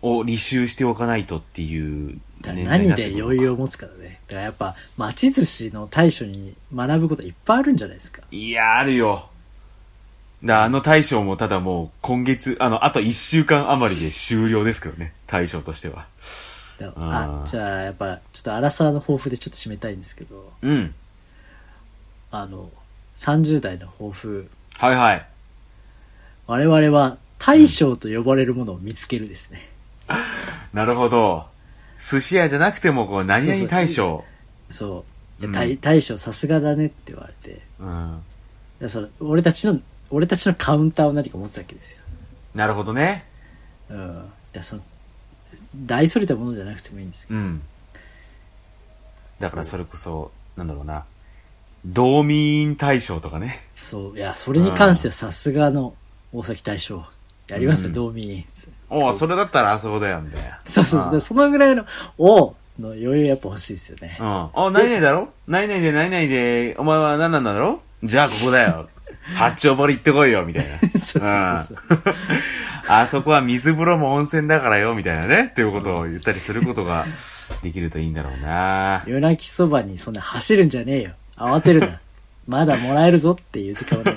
[0.00, 4.20] を履修しておかないとっていう何なってくるで余裕を持つかだね。
[4.26, 8.22] だからやっぱ、町寿司の対処に学ぶこといっぱいあるんじゃないですか。
[8.30, 9.28] いや、あるよ。
[10.44, 16.06] だあの大将もただもう今月、あの、あと1週間余りで終了ですけどね、大将としては。
[16.80, 20.94] だあじゃあやっぱちょっと荒沢の抱負でちょっと締めたいんですけどうん。
[22.30, 22.70] あの
[23.14, 25.26] 30代の抱負はいはい。
[26.52, 29.60] 我々は大将と呼ばれるものを見つけるですね、
[30.74, 31.46] なるほど。
[31.98, 34.22] 寿司屋じゃなくても、こう、何々大将。
[34.68, 35.06] そ
[35.40, 38.88] う大大将さすがだねって言われてうん。
[38.88, 39.80] その俺たちの
[40.10, 42.02] 俺たちのカウンターを何か持つわけですよ
[42.54, 43.26] なるほどね。
[43.88, 44.28] うん
[44.60, 44.82] その
[45.86, 47.62] 大それたものじゃなくてもいいんですけど、うん。
[49.40, 51.06] だからそれこそ、なんだろうな。
[51.86, 53.66] 道民大将とかね。
[53.76, 55.94] そういやそれに関してはさすがの
[56.32, 57.04] 大崎大将
[57.48, 58.44] やりますよ、道民。
[58.88, 60.60] おお、それだったらあそこだよ、みたいな。
[60.64, 61.20] そうそうそう。
[61.20, 61.84] そのぐらいの、
[62.18, 64.22] おうの余裕やっぱ欲しいですよねう。
[64.22, 64.26] ん。
[64.54, 65.28] お、何々だろ？
[65.46, 67.80] 何々で何々で、お前は何なんだろ？
[68.02, 68.88] じゃあここだよ。
[69.36, 70.78] 八丁堀行ってこいよ、みたいな。
[70.98, 72.02] そうそうそううん
[72.88, 75.48] あそこは水風呂も温泉だからよ、みたいなね。
[75.52, 77.04] っていうことを言ったりすることが
[77.62, 79.04] できるといいんだろうな。
[79.06, 81.10] 夜泣きそばにそんな走るんじゃねえよ。
[81.36, 82.00] 慌てるな。
[82.48, 84.16] まだもらえるぞっていう時間をね、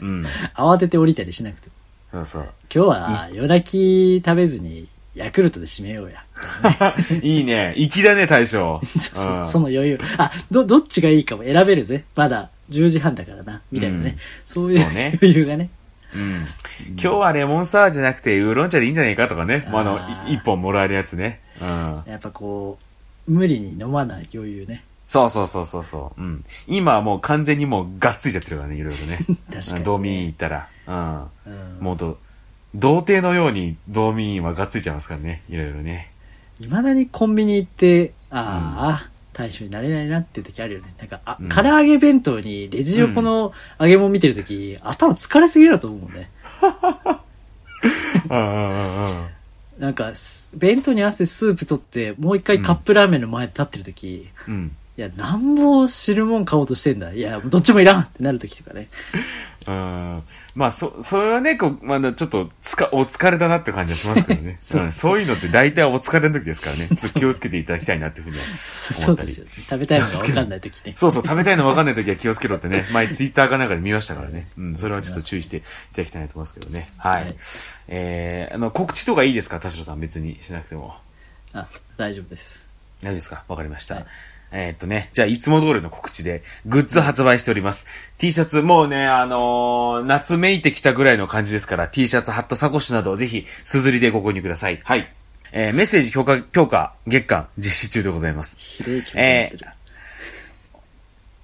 [0.00, 0.24] うん。
[0.54, 1.74] 慌てて降りたりしなくても。
[2.12, 2.42] そうそう。
[2.74, 6.24] 今日は夜泣き食べずにヤクルトで締めようや。
[7.22, 7.74] いいね。
[7.76, 8.80] 粋だね、大将。
[8.84, 9.98] そうそその余裕。
[10.18, 12.04] あ、ど、どっちがいいかも選べるぜ。
[12.16, 13.62] まだ10時半だからな。
[13.70, 14.10] みたいなね。
[14.10, 14.80] うんそういう
[15.20, 15.70] 余裕がね。
[16.14, 16.46] うん。
[16.90, 19.64] 今日はレモンサワーじゃなくて、ウーロン茶でいいんじゃないかとかね。
[19.66, 21.40] あのあ、ーい一本もらえるやつね。
[21.60, 22.02] うん。
[22.06, 22.78] やっぱこ
[23.28, 24.84] う、無理に飲まない余裕ね。
[25.06, 26.20] そうそうそうそうそう。
[26.20, 26.44] うん。
[26.66, 29.18] 今はもう完全にもうがっついちゃってるからね、いろいろね。
[29.52, 30.68] 確かにね道民行ったら。
[30.86, 31.22] うん。
[31.46, 31.84] うん。
[31.84, 32.18] もうと、
[32.74, 35.42] 童貞のように道民はがっついちゃいますからね。
[35.48, 36.10] いろいろね。
[36.58, 40.94] 未だにコンビニ行って、ああ、大将になれないなっていう時あるよね。
[40.98, 46.30] なんか、あ、うん唐揚げ弁当にレジ横の揚げ物見てる時、頭疲れすぎると思うね。
[48.30, 49.28] うんうんうんうん。
[49.78, 54.76] なんか、す弁当に合わせてスープ取って、もう一回カップラーメンの前で立ってる時、うん。
[54.96, 57.12] いや、なんぼ汁物買おうとしてんだ。
[57.12, 58.88] いや、どっちもいらんってなる時とかね。
[59.66, 60.22] うん。
[60.54, 64.58] まあ、そ、それはね、こう、まあ、ちょっと、つか、お疲れだなって感じはしますけどね。
[64.62, 66.88] そううんそういうのって大体お疲れの時ですからね。
[67.16, 68.44] 気をつけていただきたいなっていうふうには。
[68.64, 69.50] そうですよね。
[69.68, 70.92] 食べたいのが分かんない時ね。
[70.96, 72.84] そうそう、食べたいの分かんない時は気をつけろってね。
[72.92, 74.46] 前ツイッターかなんかで見ましたからね。
[74.56, 76.92] うん、それはちょっと注意していただきたいなと思いますけどね。
[76.98, 77.22] はい。
[77.24, 77.36] はい
[77.88, 79.58] えー、あの、告知とかいいですか？
[79.58, 80.94] 田代さん別にしなくても。
[81.52, 81.66] あ、
[81.96, 82.62] 大丈夫です。
[83.00, 83.42] 大丈夫ですか？
[83.48, 83.96] わかりました。
[83.96, 84.04] はい
[84.56, 87.86] えーっとね、じゃあいつも通りの告知で、グッズ発売しております。
[88.18, 94.80] T シャツ、もうね、あのー夏めいてきたぐらいの感じですから、T シャツ、ハット、サコッシュなど、ぜひ、すずりでご購入ください。
[94.84, 95.12] はい。
[95.50, 98.56] えーメッセージ強化、強化、月間、実施中でございます。
[98.60, 99.66] ひでえ気になってる。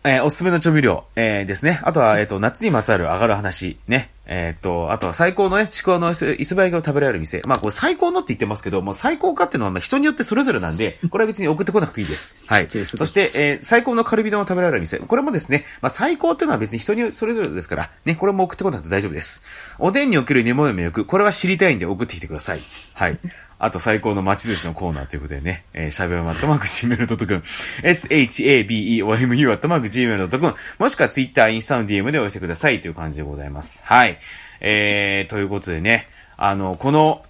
[0.05, 1.81] えーおすすめの調味料、えーですね。
[1.83, 4.11] あとは、えっ、と、夏にまつわる上がる話、ね。
[4.33, 7.43] えっ、と、あとは最高のね、ちくわのイスバイが食べられる店。
[7.47, 12.37] まあ、これ最高のって言ってますけど、もう最高かっていうのはまあ人によってそれぞれなんで、 これは別に送ってこなくていいです。
[12.47, 12.69] はい。
[12.71, 14.99] そして、えー最高のカルビ丼を食べられる店。
[14.99, 19.43] これもですね、まあ、最高っていうのは別に人にそれぞれですから、ね、これも送ってこなくて大丈夫です。
[19.79, 22.61] おでんにおける煮物魅力、これは知りたいんで送ってきてください。
[22.95, 23.19] はい。
[23.63, 27.43] あと最高の町寿司のコーナーということでね、えー、しゃべおまっとマーク Gmail.com、
[27.83, 33.83] shabeumu アットマーク Gmail.com、もしくは Twitter、インスタの DM でお寄せくださいという感じでございます。
[33.85, 34.19] はい。
[34.61, 37.23] えー、ということでね、あの、この、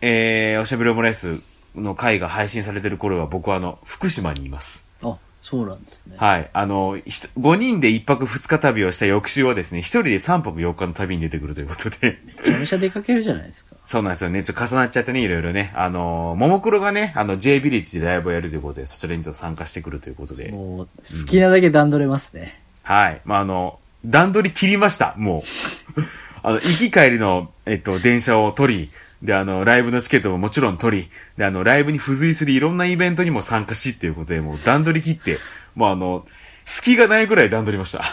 [0.00, 1.40] えー、おしゃべりオムライス
[1.74, 4.86] の回が配信されてる頃は僕はあの、福島にいます。
[5.02, 6.16] あ、そうなんですね。
[6.18, 6.50] はい。
[6.52, 13.76] あの、ひと5人で1泊2日旅をした翌週はですね、1人で3泊4日の旅に出てくるということで、めちゃめちゃ出かけるじゃないですか。
[13.86, 14.42] そうなんですよね。
[14.42, 15.72] ちょっと重なっちゃってね、いろいろね。
[15.76, 20.50] あの、ももクロがね、あの、J ビレッジでライブをやるということで、そちらにちょっと参加してくるということで。
[20.50, 22.60] もう、好きなだけ段取れますね。
[22.82, 23.20] はい。
[23.24, 25.42] まあ、あの、段取り切りました、もう。
[26.48, 28.88] あの、行き帰りの、えっと、電車を取り、
[29.22, 35.38] で、あの、ライブのチケットももちろん取り、で、あの、ライブに付随するいろんなイベントにも参加しっていうことで、もう段取り切って、
[35.74, 36.26] もうあの、
[36.64, 37.98] 隙がないぐらい段取りました。
[37.98, 38.04] や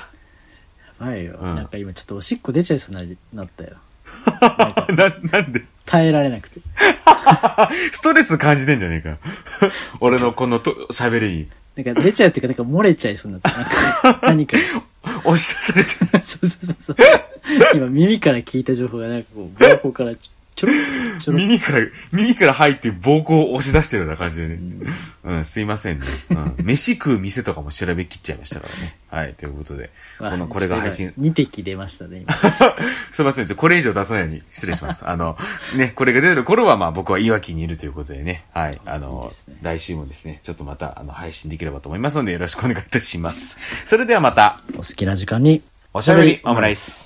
[1.00, 1.38] ばいよ。
[1.42, 3.78] うんなんか今ちょっとおしっこ出ちゃいそうにななったよ。
[4.96, 5.64] な、なんで？
[5.86, 6.60] 耐えられなくて。
[7.94, 9.18] ストレス感じてんじゃねえか。
[10.02, 11.48] 俺のこのと喋りに。
[11.76, 14.04] なんか出ちゃうっていうか、なんか漏れちゃいそうになった。
[14.04, 14.58] なんか何か。
[15.24, 16.22] 押し出されちゃう。
[16.26, 16.96] そうそうそうそう。
[17.76, 21.80] 今耳から聞いた情報がなんかこう、膀胱からちょろっとちょろっ耳から、
[22.14, 24.60] 耳から入って膀胱を押し出してるような感じでね。
[25.24, 26.06] うん、すいませんね。
[26.58, 26.66] うん。
[26.66, 28.98] 飯食う店とかも調べきっちゃいましたからね。
[29.10, 29.90] はい、ということで。
[30.18, 30.30] と。
[30.30, 31.14] この、これが配信。
[31.20, 32.34] 2滴出ましたね、今。
[33.12, 35.06] すいません、ちょ、これ以上出さないように失礼します。
[35.10, 35.38] あの、
[35.76, 38.46] ね、これが出てる頃は、まあ僕はいわきにいるということでね。
[38.54, 43.58] はい、あいいのですね、来週もですね、ちょっとまた、あの、配信できればと思いますので、よろしくお願いいたします。
[43.86, 45.64] それではまた、お好きな時間に。
[45.94, 47.06] おしゃべりオムライス。